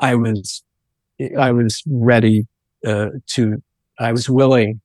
[0.00, 0.62] I was
[1.38, 2.46] I was ready
[2.86, 3.62] uh, to
[3.98, 4.80] I was willing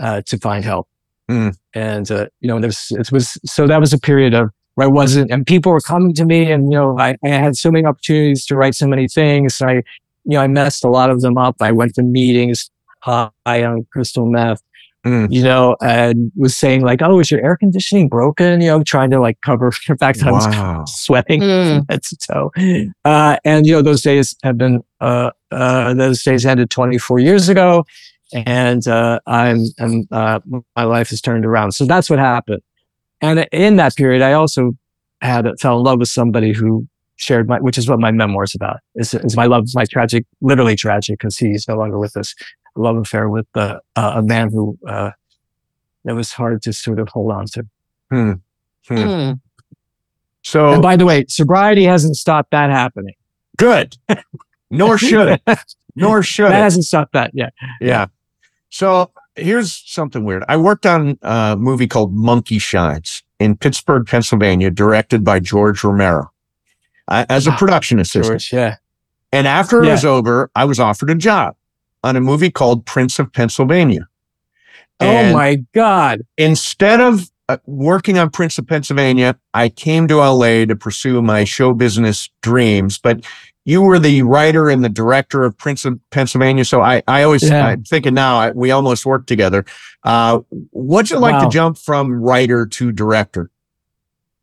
[0.00, 0.88] uh, to find help.
[1.30, 1.56] Mm.
[1.74, 4.90] And uh, you know, there's it was so that was a period of where I
[4.90, 7.86] wasn't, and people were coming to me, and you know, I, I had so many
[7.86, 9.62] opportunities to write so many things.
[9.62, 9.82] I, you
[10.36, 11.56] know, I messed a lot of them up.
[11.60, 12.70] I went to meetings
[13.00, 14.62] high on crystal meth,
[15.06, 15.30] Mm.
[15.30, 19.10] you know, and was saying like, "Oh, is your air conditioning broken?" You know, trying
[19.10, 21.76] to like cover the fact that I was sweating Mm.
[21.76, 22.50] from head to toe.
[23.04, 27.50] Uh, and you know, those days have been uh, uh, those days ended 24 years
[27.50, 27.84] ago,
[28.32, 30.40] and uh, I'm and uh,
[30.76, 31.72] my life has turned around.
[31.72, 32.62] So that's what happened.
[33.20, 34.72] And in that period, I also
[35.20, 38.54] had fell in love with somebody who shared my, which is what my memoir is
[38.54, 38.78] about.
[38.96, 42.34] Is, is my love, my tragic, literally tragic, because he's no longer with us.
[42.76, 45.12] Love affair with uh, uh, a man who uh,
[46.04, 47.66] that was hard to sort of hold on to.
[48.12, 48.40] Mm.
[50.42, 53.14] So And by the way, sobriety hasn't stopped that happening.
[53.56, 53.96] good.
[54.70, 55.74] Nor should it.
[55.96, 56.62] Nor should that it.
[56.62, 57.30] hasn't stopped that.
[57.34, 57.52] yet.
[57.80, 58.06] Yeah.
[58.70, 60.44] So here's something weird.
[60.48, 66.30] I worked on a movie called Monkey Shines in Pittsburgh, Pennsylvania, directed by George Romero
[67.08, 68.40] uh, as a production assistant.
[68.40, 68.76] George, yeah.
[69.32, 69.92] And after it Yeah.
[69.92, 71.56] was over, I was offered a job
[72.02, 74.08] on a movie called Prince of Pennsylvania.
[75.00, 76.22] oh my God.
[76.38, 81.44] Instead of uh, working on Prince of Pennsylvania, I came to LA to pursue my
[81.44, 82.98] show business dreams.
[82.98, 83.24] But
[83.64, 86.64] you were the writer and the director of Prince of Pennsylvania.
[86.64, 87.66] So I, I always, Yeah.
[87.66, 89.64] I'm thinking now, I, we almost worked together.
[90.02, 90.40] Uh,
[90.70, 91.44] what's it like Wow.
[91.44, 93.50] to jump from writer to director?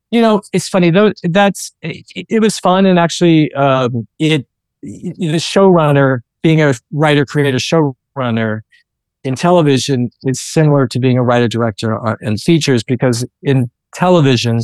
[0.10, 1.14] You know, it's funny though.
[1.24, 4.46] That's it, it was fun, and actually, um, it
[4.82, 8.62] the showrunner being a writer, creator, showrunner
[9.24, 14.60] in television is similar to being a writer, director uh, in features because in television,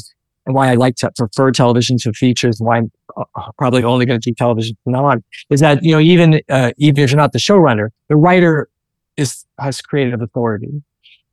[0.48, 4.06] and why I like to prefer television to features, and why I'm uh, probably only
[4.06, 7.12] going to do television from now on, is that you know even uh, even if
[7.12, 8.70] you're not the showrunner, the writer
[9.18, 10.82] is has creative authority.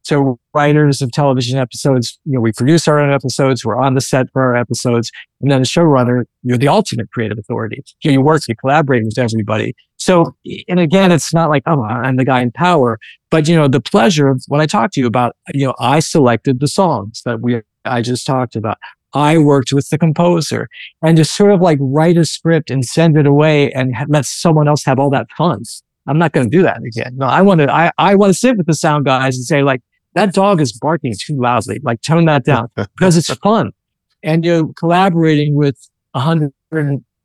[0.02, 4.02] So writers of television episodes, you know, we produce our own episodes, we're on the
[4.02, 5.10] set for our episodes,
[5.40, 7.82] and then the showrunner, you're the ultimate creative authority.
[8.02, 9.74] You, know, you work, you collaborate with everybody.
[9.96, 10.36] So,
[10.68, 12.98] and again, it's not like, oh, I'm the guy in power,
[13.30, 16.00] but you know, the pleasure of when I talk to you about, you know, I
[16.00, 18.76] selected the songs that we, I just talked about.
[19.14, 20.68] I worked with the composer
[21.02, 24.26] and to sort of like write a script and send it away and ha- let
[24.26, 25.62] someone else have all that fun.
[26.06, 27.16] I'm not going to do that again.
[27.16, 29.62] No, I want to, I, I want to sit with the sound guys and say
[29.62, 29.80] like,
[30.14, 31.80] that dog is barking too loudly.
[31.82, 33.70] Like tone that down because it's fun.
[34.22, 35.76] And you're collaborating with
[36.14, 36.52] a hundred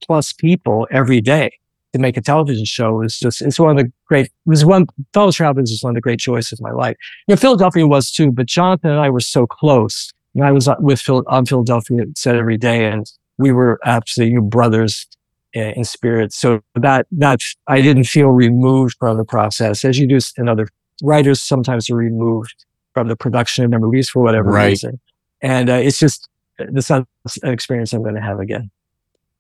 [0.06, 1.52] plus people every day
[1.94, 4.86] to make a television show is just, it's one of the great, it was one,
[5.14, 6.96] Fellow Travelers is one of the great choices of my life.
[7.28, 10.12] You know, Philadelphia was too, but Jonathan and I were so close.
[10.40, 13.06] You know, I was with Phil, on Philadelphia set every day and
[13.38, 15.06] we were absolutely brothers
[15.52, 16.32] in, in spirit.
[16.32, 20.48] So that, that I didn't feel removed from the process as you do s- in
[20.48, 20.70] other
[21.04, 22.56] writers sometimes are removed
[22.94, 24.70] from the production of their movies for whatever Right.
[24.70, 25.02] reason.
[25.42, 28.72] And uh, it's just, this is an experience I'm going to have again.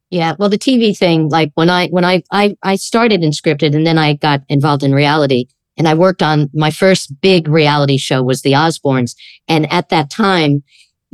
[0.10, 3.76] Yeah, well, the TV thing, like when I when I I I started in scripted
[3.76, 5.45] and then I got involved in reality,
[5.78, 9.16] and I worked on my first big reality show was The Osbournes,
[9.47, 10.64] and at that time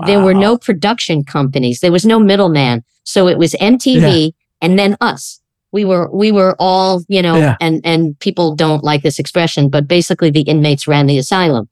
[0.05, 4.97] there were no production companies, there was no middleman, so it was MTV and then
[5.01, 5.39] us.
[5.71, 7.55] We were we were all you know, Yeah.
[7.61, 11.67] and and people don't like this expression, but basically the inmates ran the asylum,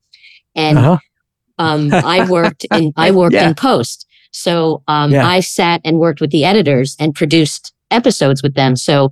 [0.55, 0.97] and Uh-huh.
[1.57, 3.47] um, I worked in I worked Yeah.
[3.49, 4.05] in post.
[4.31, 5.25] So um, Yeah.
[5.27, 8.75] I sat and worked with the editors and produced episodes with them.
[8.75, 9.11] So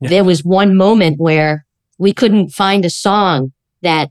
[0.00, 0.08] Yeah.
[0.08, 1.64] there was one moment where
[1.98, 3.52] we couldn't find a song
[3.82, 4.10] that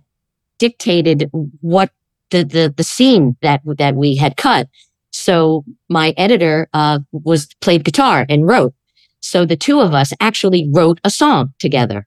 [0.60, 1.30] dictated
[1.62, 1.90] what
[2.34, 4.68] the the, the scene that that we had cut.
[5.12, 8.74] So my editor uh, was played guitar and wrote.
[9.22, 12.06] So the two of us actually wrote a song together,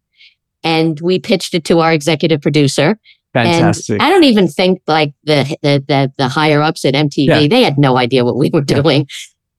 [0.63, 2.99] and we pitched it to our executive producer.
[3.33, 3.95] Fantastic.
[3.95, 7.49] And I don't even think like the the the, the higher ups at MTV Yeah.
[7.49, 8.83] they had no idea what we were Yeah.
[8.83, 9.07] doing,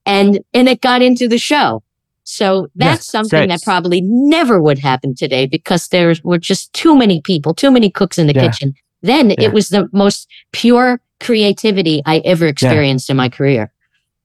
[0.06, 1.84] and and it got into the show.
[2.30, 3.50] So that's Yes, something great.
[3.50, 7.90] that probably never would happen today because there were just too many people, too many
[7.90, 8.48] cooks in the Yeah.
[8.50, 8.74] kitchen.
[9.02, 9.36] Then Yeah.
[9.40, 13.72] it was the most pure creativity I ever experienced in my career.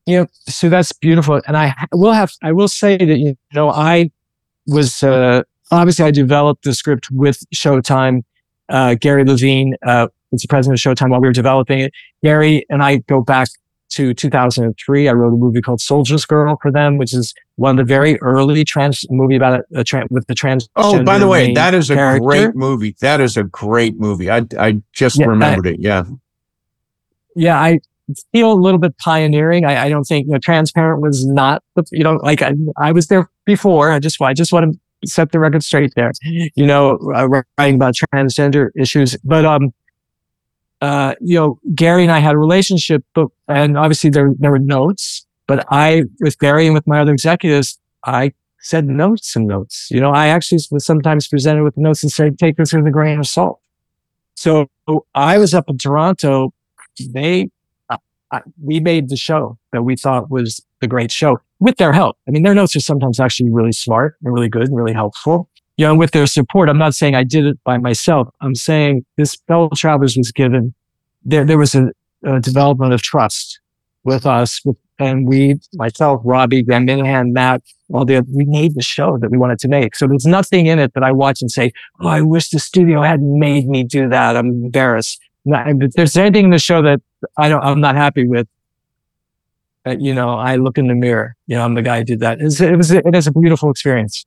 [0.05, 1.41] you know, so that's beautiful.
[1.47, 4.11] And I will have, I will say that, you know, I
[4.67, 8.23] was, uh, obviously I developed the script with Showtime.
[8.69, 11.93] Uh, Gary Levine, uh, was the president of Showtime while we were developing it.
[12.25, 13.49] Gary and I go back
[13.95, 15.09] to 2003.
[15.09, 18.19] I wrote a movie called Soldier's Girl for them, which is one of the very
[18.21, 20.69] early trans movie about a, a trans with the trans.
[20.77, 22.25] Oh, by the way, that is a character.
[22.27, 22.95] great movie.
[23.01, 24.31] That is a great movie.
[24.31, 25.81] I I just Yeah, I- remembered it.
[25.81, 26.05] Yeah.
[27.37, 27.81] yeah, I
[28.33, 29.65] feel a little bit pioneering.
[29.65, 32.93] I, I don't think you know, transparent was not the you know like I, I
[32.93, 33.91] was there before.
[33.91, 36.13] I just I just want to set the record straight there.
[36.23, 37.27] You know, uh,
[37.59, 39.73] writing about transgender issues, but um,
[40.83, 44.59] uh, you know, Gary and I had a relationship, but and obviously there there were
[44.59, 45.25] notes.
[45.47, 49.89] But I with Gary and with my other executives, I said notes and notes.
[49.91, 52.91] You know, I actually was sometimes presented with notes and said, take this with a
[52.91, 53.61] grain of salt.
[54.35, 54.67] So
[55.15, 56.53] I was up in Toronto.
[57.11, 57.49] They
[58.33, 62.17] I, we made the show that we thought was the great show with their help.
[62.27, 65.51] I mean, their notes are sometimes actually really smart and really good and really helpful.
[65.77, 68.29] You know, with their support, I'm not saying I did it by myself.
[68.41, 70.75] I'm saying this fellow travelers was given,
[71.25, 71.91] there, there was a,
[72.25, 73.61] a development of trust
[74.05, 74.61] with us.
[74.99, 77.63] And we, myself, Robbie, Graham Minahan, Matt,
[77.93, 79.97] all the, we made the show that we wanted to make.
[79.97, 83.03] So there's nothing in it that I watch and say, Oh, I wish the studio
[83.03, 84.37] hadn't made me do that.
[84.37, 85.21] I'm embarrassed.
[85.45, 87.01] Not, if there's anything in the show that
[87.37, 88.47] I don't, I'm not happy with.
[89.85, 91.35] Uh, you know, I look in the mirror.
[91.49, 92.41] You know, I'm the guy who did that.
[92.41, 92.45] It
[92.77, 94.25] was, it is a beautiful experience.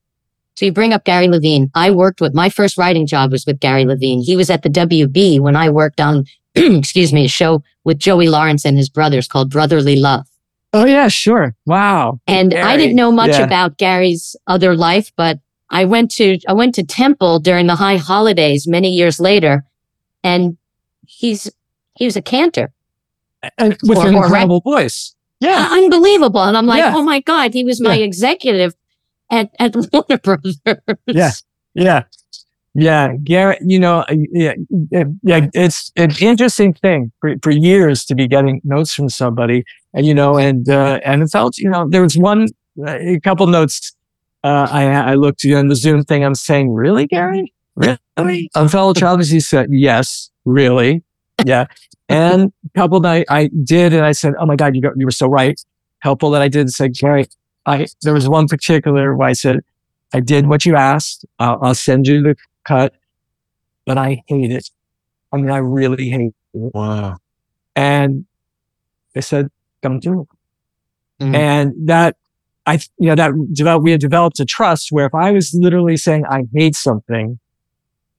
[0.56, 1.70] So you bring up Gary Levine.
[1.76, 4.22] I worked with my first writing job was with Gary Levine.
[4.22, 6.26] He was at the WB when I worked on,
[6.56, 10.26] excuse me, a show with Joey Lawrence and his brothers called Brotherly Love.
[10.74, 11.56] Oh yeah, sure.
[11.66, 12.20] Wow.
[12.28, 13.44] And I didn't know much Yeah.
[13.44, 15.40] about Gary's other life, but
[15.70, 19.64] I went to I went to Temple during the high holidays many years later,
[20.24, 20.58] and
[21.06, 21.50] he's
[21.98, 22.72] he was a cantor,
[23.58, 25.16] And with Or- an or incredible voice.
[25.40, 25.68] Yeah.
[25.72, 26.42] Uh, unbelievable.
[26.44, 26.94] And I'm like, Yeah.
[26.96, 28.06] oh my god, he was my Yeah.
[28.06, 28.74] executive
[29.32, 30.60] at at Warner Brothers.
[31.08, 31.32] Yeah.
[31.74, 32.04] Yeah.
[32.74, 33.16] Yeah.
[33.24, 34.54] Garrett, you know, uh, yeah,
[35.24, 39.64] yeah, it's an interesting thing for, for years to be getting notes from somebody
[39.94, 42.48] and, you know, and, uh, and it felt, you know, there was one,
[42.86, 43.96] uh, a couple notes,
[44.44, 46.24] uh, I, I looked you on the Zoom thing.
[46.24, 47.54] I'm saying, really, Gary?
[47.76, 48.50] Really?
[48.56, 51.02] A fellow travelers, he said, yes, really.
[51.46, 51.66] Yeah.
[52.10, 54.94] And a couple that I, I did, and I said, oh my God, you, got,
[54.98, 55.60] you were so right.
[56.00, 57.26] Helpful that I did say, Gary,
[57.66, 59.62] I, there was one particular where I said,
[60.14, 61.26] I did what you asked.
[61.40, 62.94] I'll, I'll send you the cut,
[63.86, 64.70] but I hate it.
[65.32, 66.74] I mean, I really hate it.
[66.74, 67.18] Wow.
[67.76, 68.26] And
[69.14, 69.50] they said,
[69.82, 71.24] don't do it.
[71.24, 71.36] Mhm.
[71.36, 72.18] And that,
[72.66, 75.98] I, you know, that developed, we had developed a trust where if I was literally
[75.98, 77.40] saying I hate something,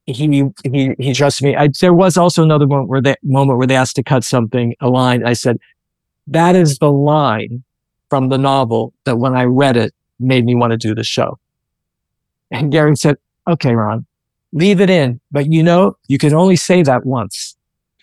[0.07, 1.57] he, he, he trusted me.
[1.57, 4.74] I, there was also another moment where they, moment where they asked to cut something,
[4.80, 5.26] a line.
[5.26, 5.59] I said,
[6.28, 7.64] that is the line
[8.09, 11.38] from the novel that when I read it made me want to do the show.
[12.50, 13.16] And Gary said,
[13.48, 14.07] okay, Ron,
[14.52, 17.57] leave it in, but you know, you can only say that once.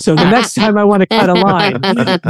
[0.00, 1.74] So the next time I want to cut a line,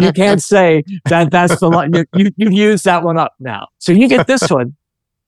[0.03, 1.95] you can't say that that's the line.
[1.95, 3.69] You, you, you've used that one up now.
[3.79, 4.77] So you get this one.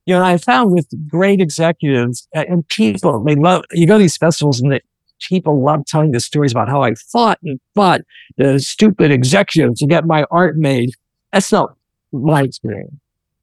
[0.05, 3.99] You know, I found with great executives uh, and people, they love, you go to
[3.99, 4.81] these festivals and the
[5.19, 8.01] people love telling the stories about how I fought and fought
[8.37, 10.91] the stupid executives to get my art made.
[11.35, 11.75] That's not
[12.13, 12.93] my experience.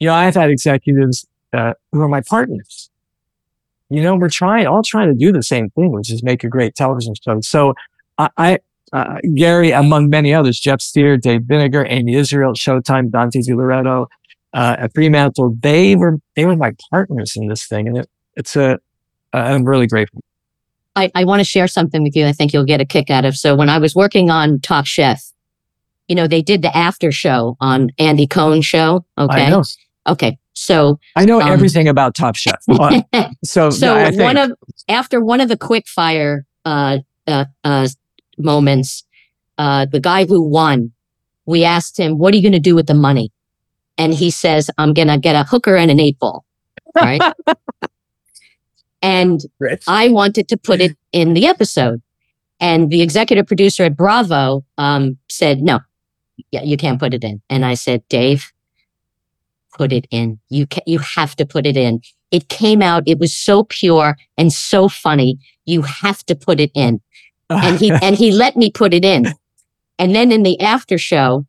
[0.00, 2.88] You know, I've had executives uh, who are my partners.
[3.90, 6.48] You know, we're trying, all trying to do the same thing, which is make a
[6.48, 7.42] great television show.
[7.42, 7.74] So
[8.16, 8.58] I, I
[8.94, 14.08] uh, Gary, among many others, Jeff Steer, Dave Vinegar, Amy Israel, Showtime, Dante Di Loreto,
[14.54, 18.56] uh, at Fremantle, they were they were my partners in this thing, and it, it's
[18.56, 18.78] a
[19.34, 20.22] I'm really grateful.
[20.96, 22.26] I, I want to share something with you.
[22.26, 23.36] I think you'll get a kick out of.
[23.36, 25.31] So when I was working on Top Chef,
[26.12, 29.02] you know, they did the after show on Andy Cohen's show.
[29.16, 29.50] Okay.
[30.06, 30.38] Okay.
[30.52, 32.62] So I know Um, everything about Top Chef.
[33.44, 34.52] So so I think, one of
[34.90, 37.88] after one of the quick fire uh, uh, uh,
[38.36, 39.04] moments,
[39.56, 40.92] uh, the guy who won,
[41.46, 43.32] we asked him, "What are you going to do with the money?"
[43.96, 46.44] And he says, "I'm going to get a hooker and an eight ball."
[46.94, 47.22] Right.
[49.00, 49.40] and
[49.88, 52.02] I wanted to put it in the episode,
[52.60, 55.80] and the executive producer at Bravo um, said, "No,
[56.50, 58.52] yeah, you can't put it in." And I said, "Dave."
[59.78, 60.38] Put it in.
[60.50, 63.04] You ca- you have to put it in it came out.
[63.06, 65.38] It was so pure and so funny.
[65.66, 67.00] You have to put it in.
[67.50, 69.26] And he, and he let me put it in.
[69.98, 71.46] And then in the after show,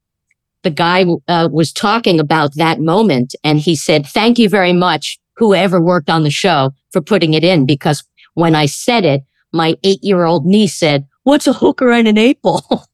[0.61, 5.19] the guy uh, was talking about that moment and he said, thank you very much,
[5.37, 7.65] whoever worked on the show for putting it in.
[7.65, 12.07] Because when I said it, my eight year old niece said, what's a hooker and
[12.07, 12.85] an eight ball?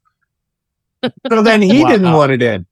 [1.32, 1.90] So then he Wow.
[1.92, 2.66] didn't want it in.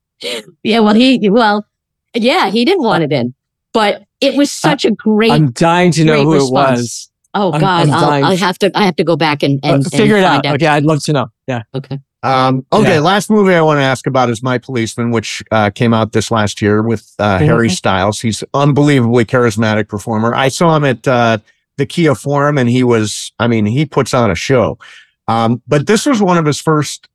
[0.64, 0.80] yeah.
[0.80, 1.66] Well, he, well,
[2.14, 3.34] yeah, he didn't want it in,
[3.74, 6.80] but it was such a great, I'm dying to know who response.
[6.80, 7.10] it was.
[7.36, 8.24] oh I'm- God, I'm I'll, dying.
[8.24, 10.44] I have to, I have to go back and, Uh, and, and figure it out.
[10.44, 11.28] find Okay, I'd love to know.
[11.48, 11.64] Yeah.
[11.74, 12.00] Okay.
[12.24, 13.00] Um, okay, Yeah.
[13.00, 16.32] last movie I want to ask about is My Policeman, which uh, came out this
[16.32, 17.38] last year with uh.
[17.38, 18.20] Harry Styles.
[18.20, 20.34] He's unbelievably charismatic performer.
[20.34, 21.38] I saw him at uh,
[21.78, 24.80] the Kia Forum, and he was, I mean, he puts on a show.
[25.28, 27.08] Um, but this was one of his first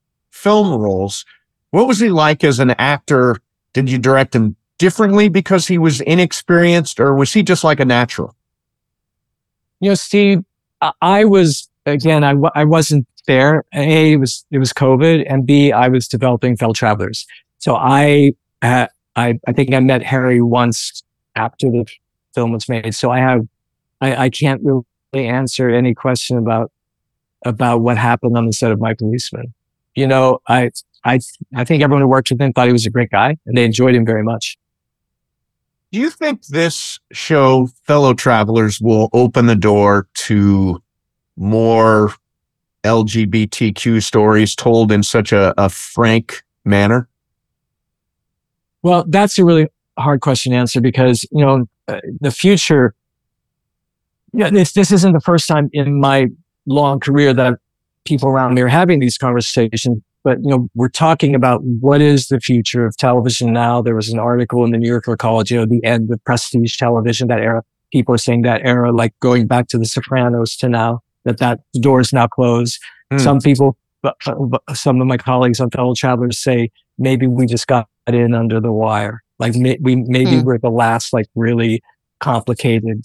[0.42, 1.24] film roles.
[1.70, 3.38] What was he like as an actor?
[3.72, 7.84] Did you direct him differently because he was inexperienced, or was he just like a
[7.84, 8.34] natural?
[9.80, 10.44] You know, Steve,
[11.00, 12.24] I, was again.
[12.24, 13.64] I, I wasn't there.
[13.74, 17.26] A it was it was COVID, and B I was developing Fellow Travelers.
[17.58, 18.32] So I
[18.62, 21.02] uh, I I think I met Harry once
[21.36, 21.86] after the
[22.34, 22.94] film was made.
[22.94, 23.46] So I have
[24.00, 24.84] I, I can't really
[25.14, 26.72] answer any question about
[27.44, 29.54] about what happened on the set of My Policeman.
[29.94, 30.70] You know, I
[31.04, 31.20] I
[31.54, 33.64] I think everyone who worked with him thought he was a great guy, and they
[33.64, 34.56] enjoyed him very much.
[35.92, 40.82] Do you think this show, Fellow Travelers, will open the door to
[41.36, 42.14] more
[42.82, 47.08] LGBTQ stories told in such a, a frank manner?
[48.82, 49.68] Well, that's a really
[49.98, 52.94] hard question to answer because, you know, uh, the future,
[54.32, 56.28] yeah, this, this isn't the first time in my
[56.66, 57.58] long career that
[58.04, 60.02] people around me are having these conversations.
[60.24, 63.82] But, you know, we're talking about what is the future of television now.
[63.82, 66.76] There was an article in the New Yorker College, you know, the end of prestige
[66.76, 67.62] television, that era.
[67.92, 71.60] People are saying that era, like going back to the Sopranos to now, that that
[71.80, 72.78] door is now closed.
[73.10, 73.18] Hmm.
[73.18, 74.16] Some people, but-
[74.48, 78.60] but some of my colleagues on fellow travelers say maybe we just got in under
[78.60, 79.22] the wire.
[79.40, 80.42] Like may, we maybe Hmm.
[80.44, 81.82] we're the last like really
[82.20, 83.04] complicated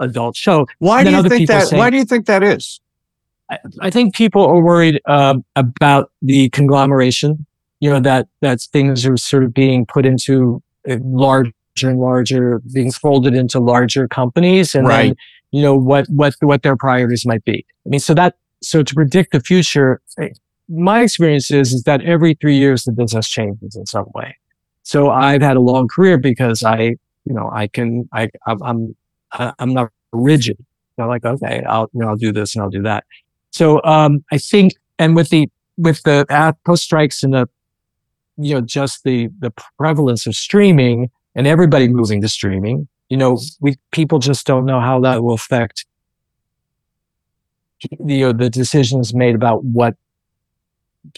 [0.00, 0.66] adult show.
[0.78, 1.68] Why do you think that?
[1.68, 2.80] say- why do you think that is?
[3.50, 7.46] I, I think people are worried um, about the conglomeration.
[7.80, 12.60] You know that that things are sort of being put into uh, larger and larger,
[12.74, 15.06] being folded into larger companies, and Right.
[15.08, 15.14] then
[15.52, 17.64] you know what what what their priorities might be.
[17.86, 20.00] I mean, so that so to predict the future,
[20.68, 24.36] my experience is is that every three years the business changes in some way.
[24.82, 28.96] So I've had a long career because I you know I can I I'm I'm,
[29.58, 30.58] I'm not rigid.
[30.98, 33.04] Know, like okay, I'll you know I'll do this and I'll do that.
[33.52, 37.48] So um, I think, and with the with the uh, post strikes and the
[38.36, 43.38] you know just the the prevalence of streaming and everybody moving to streaming, you know,
[43.60, 45.86] we people just don't know how that will affect
[48.04, 49.94] you know the decisions made about what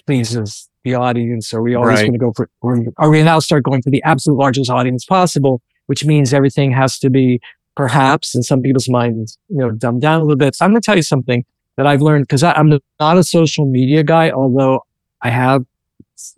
[0.06, 1.52] pleases the audience.
[1.52, 2.02] Are we always Right.
[2.06, 2.48] going to go for?
[2.60, 6.70] Or are we now start going for the absolute largest audience possible, which means everything
[6.72, 7.40] has to be
[7.76, 10.54] perhaps in some people's minds, you know, dumbed down a little bit.
[10.54, 11.44] So I'm going to tell you something
[11.80, 14.84] that I've learned because I'm not a social media guy, although
[15.22, 15.64] I have,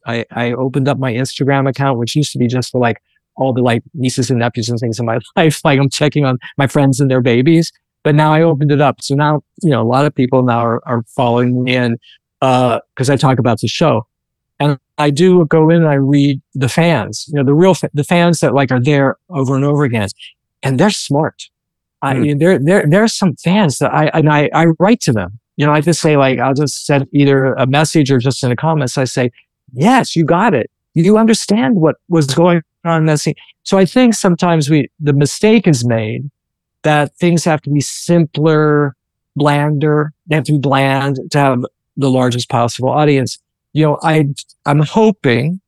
[0.06, 3.02] I, I opened up my Instagram account, which used to be just for like
[3.34, 5.60] all the like nieces and nephews and things in my life.
[5.64, 7.72] Like I'm checking on my friends and their babies,
[8.04, 9.02] but now I opened it up.
[9.02, 11.98] So now, you know, a lot of people now are, are following me in,
[12.40, 14.06] uh, cause I talk about the show
[14.60, 17.90] and I do go in and I read the fans, you know, the real, fa-
[17.92, 20.08] the fans that like are there over and over again
[20.62, 21.48] and they're smart.
[22.02, 22.22] I Hmm.
[22.22, 25.38] mean, there, there, there are some fans that I, and I, I write to them.
[25.56, 28.50] You know, I just say like, I'll just send either a message or just in
[28.50, 28.98] the comments.
[28.98, 29.30] I say,
[29.72, 30.70] yes, you got it.
[30.94, 33.34] you understand what was going on in that scene.
[33.62, 36.28] So I think sometimes we, the mistake is made
[36.82, 38.96] that things have to be simpler,
[39.36, 40.12] blander.
[40.26, 41.64] They have to be bland to have
[41.96, 43.38] the largest possible audience.
[43.72, 44.26] You know, I,
[44.66, 45.60] I'm hoping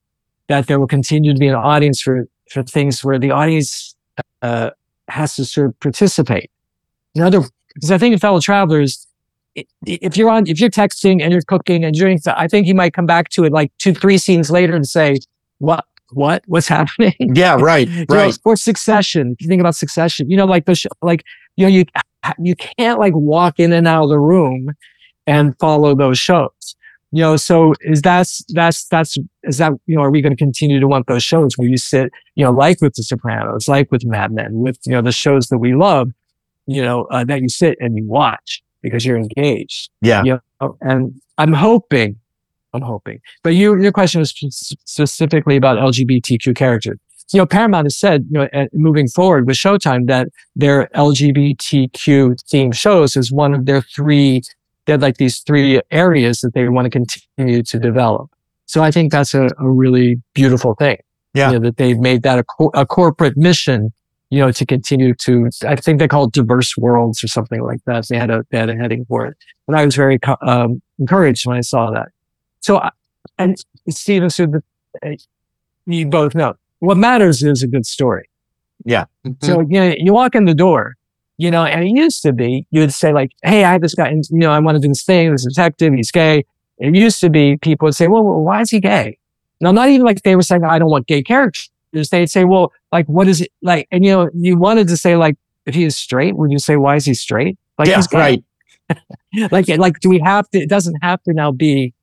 [0.48, 3.94] that there will continue to be an audience for, for things where the audience,
[4.42, 4.70] uh,
[5.08, 6.50] has to sort of participate.
[7.14, 7.42] In other,
[7.74, 9.06] because I think in fellow travelers,
[9.86, 12.74] if you're on, if you're texting and you're cooking and doing stuff, I think you
[12.74, 15.18] might come back to it like two, three scenes later and say,
[15.58, 17.14] what, what, what's happening?
[17.20, 18.38] Yeah, right, You know, right.
[18.44, 19.32] or Succession.
[19.38, 21.24] If you think about Succession, you know, like the sh- like
[21.56, 21.84] you know you
[22.40, 24.74] you can't like walk in and out of the room
[25.26, 26.76] and follow those shows.
[27.14, 30.36] You know, so is that's that's that's is that you know are we going to
[30.36, 33.92] continue to want those shows where you sit you know like with The Sopranos, like
[33.92, 36.10] with Mad Men, with you know the shows that we love,
[36.66, 39.90] you know uh, that you sit and you watch because you're engaged.
[40.02, 40.22] Yeah.
[40.24, 42.16] You know, and I'm hoping,
[42.74, 43.20] I'm hoping.
[43.42, 44.32] But you, your question was
[44.84, 46.98] specifically about LGBTQ characters.
[47.32, 52.74] You know, Paramount has said, you know, moving forward with Showtime that their LGBTQ themed
[52.74, 54.42] shows is one of their three.
[54.86, 58.30] They had like these three areas that they want to continue to develop.
[58.66, 60.98] So I think that's a, a really beautiful thing.
[61.32, 61.50] Yeah.
[61.50, 63.92] You know, that they've made that a, co- a corporate mission
[64.30, 67.84] you know, to continue to, I think they call it diverse worlds or something like
[67.84, 68.08] that.
[68.08, 69.36] They had a, they had a heading for it.
[69.68, 72.08] And I was very co- um, encouraged when I saw that.
[72.58, 72.90] So, I-
[73.38, 73.56] and
[73.90, 74.62] Stephen, so the,
[75.06, 75.10] uh,
[75.86, 78.28] you both know what matters is a good story.
[78.84, 79.04] Yeah.
[79.42, 80.96] So, you know, you walk in the door,
[81.36, 83.94] you know, and it used to be, you would say like, Hey, I have this
[83.94, 85.32] guy, and, you know, I want to do this thing.
[85.32, 86.44] This detective, he's gay.
[86.78, 89.18] It used to be people would say, well, well, why is he gay?
[89.60, 91.70] Now, not even like they were saying, I don't want gay characters.
[91.92, 93.86] They'd say, well, like, what is it like?
[93.92, 96.76] And, you know, you wanted to say like, if he is straight, would you say,
[96.76, 97.56] why is he straight?
[97.78, 98.18] Like, yeah, he's gay.
[98.18, 98.44] right.
[99.50, 101.94] like, like, do we have to, it doesn't have to now be,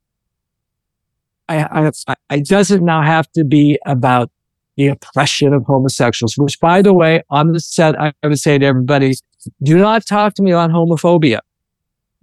[1.50, 4.32] I, I, I, it doesn't now have to be about
[4.78, 8.66] the oppression of homosexuals, which by the way, on the set, I would say to
[8.66, 9.16] everybody,
[9.64, 11.40] do not talk to me on homophobia.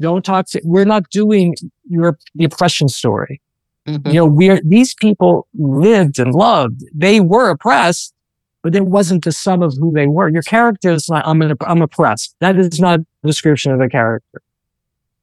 [0.00, 1.56] Don't talk to, we're not doing
[1.88, 3.40] your, the oppression story.
[3.86, 4.06] Mhm.
[4.06, 6.84] You know, we're, these people lived and loved.
[6.94, 8.14] They were oppressed,
[8.62, 10.28] but it wasn't the sum of who they were.
[10.28, 12.36] Your character is not, I'm, an, I'm oppressed.
[12.40, 14.40] That is not a description of a character.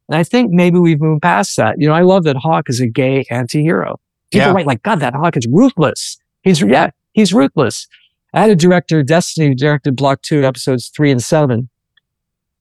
[0.09, 1.80] And I think maybe we've moved past that.
[1.80, 3.99] You know, I love that Hawk is a gay anti-hero.
[4.32, 4.53] People Yeah.
[4.53, 6.17] write like, God, that Hawk is ruthless.
[6.43, 7.88] He's, yeah, he's ruthless.
[8.34, 11.70] I had a director, Destiny, who directed Block 2, episodes 3 and 7,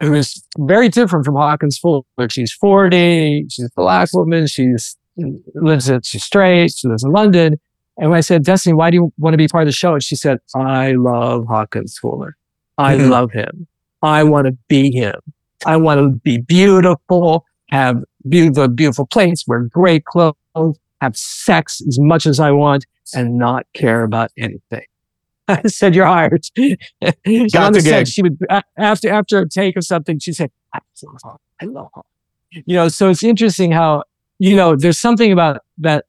[0.00, 2.04] who is very different from Hawkins Fuller.
[2.30, 4.96] She's 40, she's a black woman, she's
[5.54, 7.60] lives in, she's straight, she lives in London.
[7.98, 9.94] And when I said, Destiny, why do you want to be part of the show?
[9.94, 12.36] And she said, I love Hawkins Fuller.
[12.78, 13.08] I Mhm.
[13.10, 13.66] love him.
[14.02, 15.14] I want to be him.
[15.66, 20.36] I want to be beautiful, have beautiful, beautiful place, wear great clothes,
[21.04, 24.86] have sex as much as I want, and not care about anything.
[25.48, 28.08] I said, "You're hired." Got the gig.
[28.08, 28.38] she would
[28.78, 31.36] after after a take or something, she said, "I love her.
[31.60, 32.02] I love her."
[32.66, 34.04] You know, so it's interesting how
[34.38, 36.04] you know there's something about that.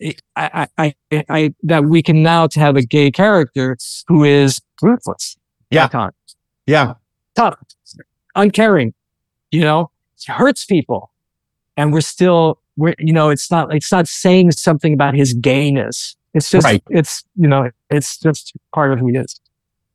[0.00, 3.76] Eh, I, I, I, I that we can now to have a gay character
[4.08, 5.36] who is ruthless.
[5.70, 5.88] Yeah.
[5.88, 6.14] times
[6.66, 6.94] Yeah.
[7.36, 7.56] tough,
[8.34, 8.92] uncaring,
[9.50, 11.10] you know, it hurts people.
[11.76, 16.16] And we're still, we're, you know, it's not, it's not saying something about his gayness.
[16.34, 16.82] It's just, Right.
[16.90, 19.40] it's, you know, it's just part of who he is.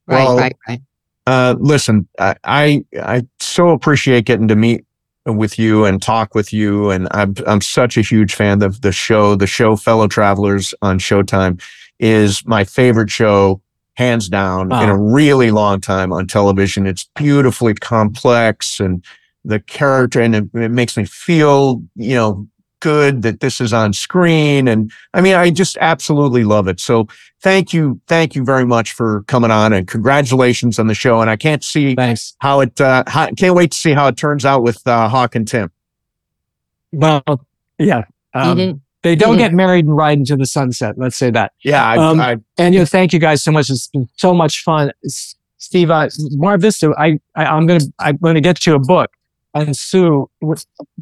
[0.08, 0.82] Right, Well, right, right.
[1.26, 4.86] Uh, listen, I, I I so appreciate getting to meet
[5.26, 8.94] with you and talk with you, and I'm I'm such a huge fan of the
[8.94, 9.36] show.
[9.36, 11.62] The show Fellow Travelers on Showtime
[12.00, 13.62] is my favorite show,
[13.96, 16.88] hands down, in a really long time on television.
[16.88, 19.04] It's beautifully complex, and
[19.44, 22.48] the character, and it, it makes me feel, you know,
[22.80, 24.68] good that this is on screen.
[24.68, 26.80] And I mean, I just absolutely love it.
[26.80, 27.08] So
[27.42, 28.00] thank you.
[28.08, 31.22] Thank you very much for coming on and congratulations on the show.
[31.22, 32.36] And I can't see Thanks.
[32.40, 35.36] how it, uh, how, can't wait to see how it turns out with, uh, Hawk
[35.36, 35.72] and Tim.
[36.92, 37.24] Well,
[37.78, 38.04] yeah.
[38.34, 39.40] Um, didn't- they don't Mhm.
[39.40, 40.96] get married and ride into the sunset.
[40.98, 41.54] Let's say that.
[41.64, 41.86] Yeah.
[41.86, 43.70] I, Um, I, And you know, thank you guys so much.
[43.70, 44.92] It's been so much fun.
[45.06, 48.76] S- Steve, uh, Mar Vista, I, I, I'm going to, I'm going to get you
[48.76, 49.10] a book.
[49.62, 50.30] And Sue,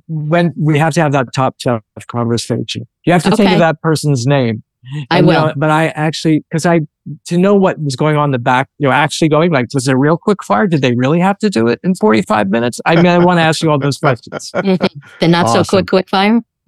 [0.08, 3.82] when we have to have that Top Chef conversation, you have to think of that
[3.82, 4.64] person's name.
[5.10, 5.48] I And, you will.
[5.48, 6.82] know, but I actually, because I,
[7.26, 9.88] to know what was going on in the back, you know, actually going, like, was
[9.88, 10.68] it a real quick fire?
[10.68, 12.80] Did they really have to do it in 45 minutes?
[12.86, 14.52] I mean, I want to ask you all those questions.
[14.52, 16.42] the not so quick, quick fire.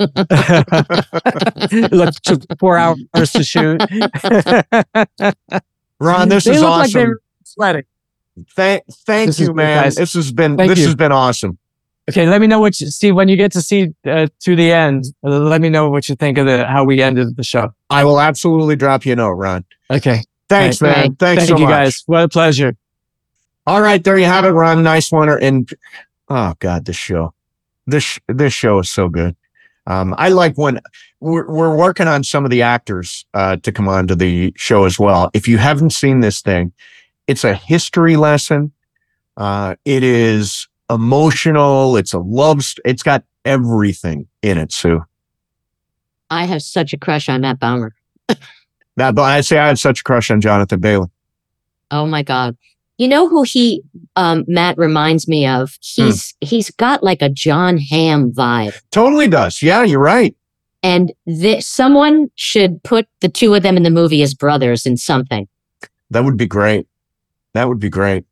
[1.91, 3.81] Look, took four hours to shoot.
[5.99, 7.09] Ron, this they is look like they awesome.
[7.09, 7.83] were sweating.
[8.55, 9.83] Thank, thank This you, man.
[9.85, 9.95] guys.
[9.95, 10.85] This has been, Thank this you.
[10.85, 11.57] has been awesome.
[12.09, 14.71] Okay, let me know what you see when you get to see uh, to the
[14.71, 15.05] end.
[15.25, 17.73] uh, let me know what you think of the how we ended the show.
[17.89, 19.65] I will absolutely drop you a note, Ron.
[19.91, 21.09] Okay, Thanks, Right, man.
[21.09, 21.19] right.
[21.19, 21.71] Thanks thank so you much.
[21.73, 22.03] guys.
[22.05, 22.77] What a pleasure.
[23.65, 24.81] All right, there you have it, Ron.
[24.83, 25.27] Nice one.
[25.43, 25.69] And
[26.29, 27.33] oh god, this show,
[27.85, 29.35] this this show is so good.
[29.85, 30.79] Um, I like when
[31.19, 34.83] we're, we're working on some of the actors uh, to come on to the show
[34.85, 35.29] as well.
[35.33, 36.71] If you haven't seen this thing,
[37.27, 38.71] it's a history lesson.
[39.37, 41.97] Uh, it is emotional.
[41.97, 42.63] It's a love.
[42.85, 45.03] It's got everything in it, Sue.
[46.29, 47.91] I have such a crush on Matt Bomer.
[48.97, 51.07] Now, but I say I had such a crush on Jonathan Bailey.
[51.91, 52.57] Oh my God.
[52.97, 53.83] You know who he
[54.15, 55.77] um Matt reminds me of?
[55.81, 58.75] He's he's got like a Jon Hamm vibe.
[58.89, 59.61] Totally does.
[59.61, 60.35] Yeah, you're right.
[60.81, 64.97] And this, someone should put the two of them in the movie as brothers in
[64.97, 65.47] something.
[66.09, 66.87] That would be great.
[67.53, 68.25] That would be great.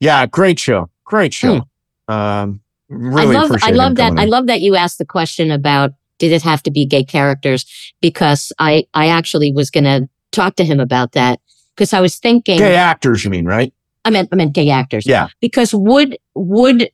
[0.00, 0.88] Yeah, great show.
[1.04, 1.62] Great show.
[2.08, 5.92] Um, really I love I love that I love that you asked the question about
[6.18, 7.66] did it have to be gay characters
[8.00, 11.40] because I I actually was going to talk to him about that
[11.74, 13.72] because I was thinking Gay actors, you mean, right?
[14.04, 15.06] I meant I meant gay actors.
[15.06, 15.28] Yeah.
[15.40, 16.90] Because would would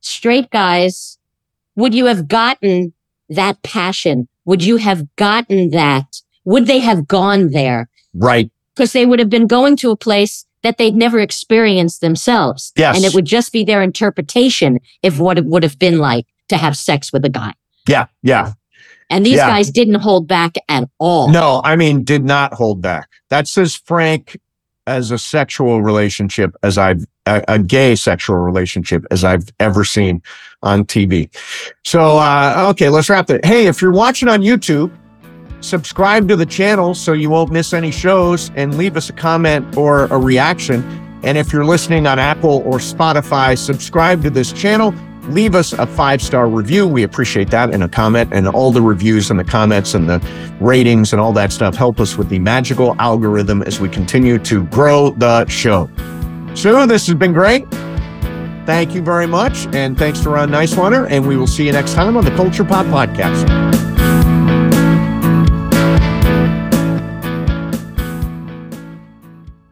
[0.00, 1.18] straight guys
[1.74, 2.92] would you have gotten
[3.28, 4.28] that passion?
[4.44, 6.20] Would you have gotten that?
[6.44, 7.88] Would they have gone there?
[8.14, 8.50] Right.
[8.74, 12.72] Because they would have been going to a place that they'd never experienced themselves.
[12.76, 12.96] Yes.
[12.96, 16.56] And it would just be their interpretation of what it would have been like to
[16.56, 17.52] have sex with a guy.
[17.88, 18.06] Yeah.
[18.22, 18.52] Yeah.
[19.10, 19.48] And these Yeah.
[19.48, 21.28] guys didn't hold back at all.
[21.28, 23.08] No, I mean, did not hold back.
[23.28, 24.38] That's as frank
[24.86, 30.22] as a sexual relationship as I've, a, a gay sexual relationship as I've ever seen
[30.62, 31.28] on TV.
[31.84, 33.44] So, uh, okay, let's wrap it.
[33.44, 34.90] Hey, if you're watching on YouTube,
[35.62, 39.76] subscribe to the channel so you won't miss any shows and leave us a comment
[39.76, 40.82] or a reaction.
[41.22, 44.94] And if you're listening on Apple or Spotify, subscribe to this channel.
[45.28, 46.86] Leave us a five star review.
[46.86, 48.30] We appreciate that and a comment.
[48.32, 50.20] And all the reviews and the comments and the
[50.60, 54.64] ratings and all that stuff help us with the magical algorithm as we continue to
[54.64, 55.88] grow the show.
[56.54, 57.66] So, this has been great.
[58.66, 59.66] Thank you very much.
[59.74, 61.08] And thanks to Ron Nyswaner.
[61.08, 63.81] And we will see you next time on the Culture Pop Podcast.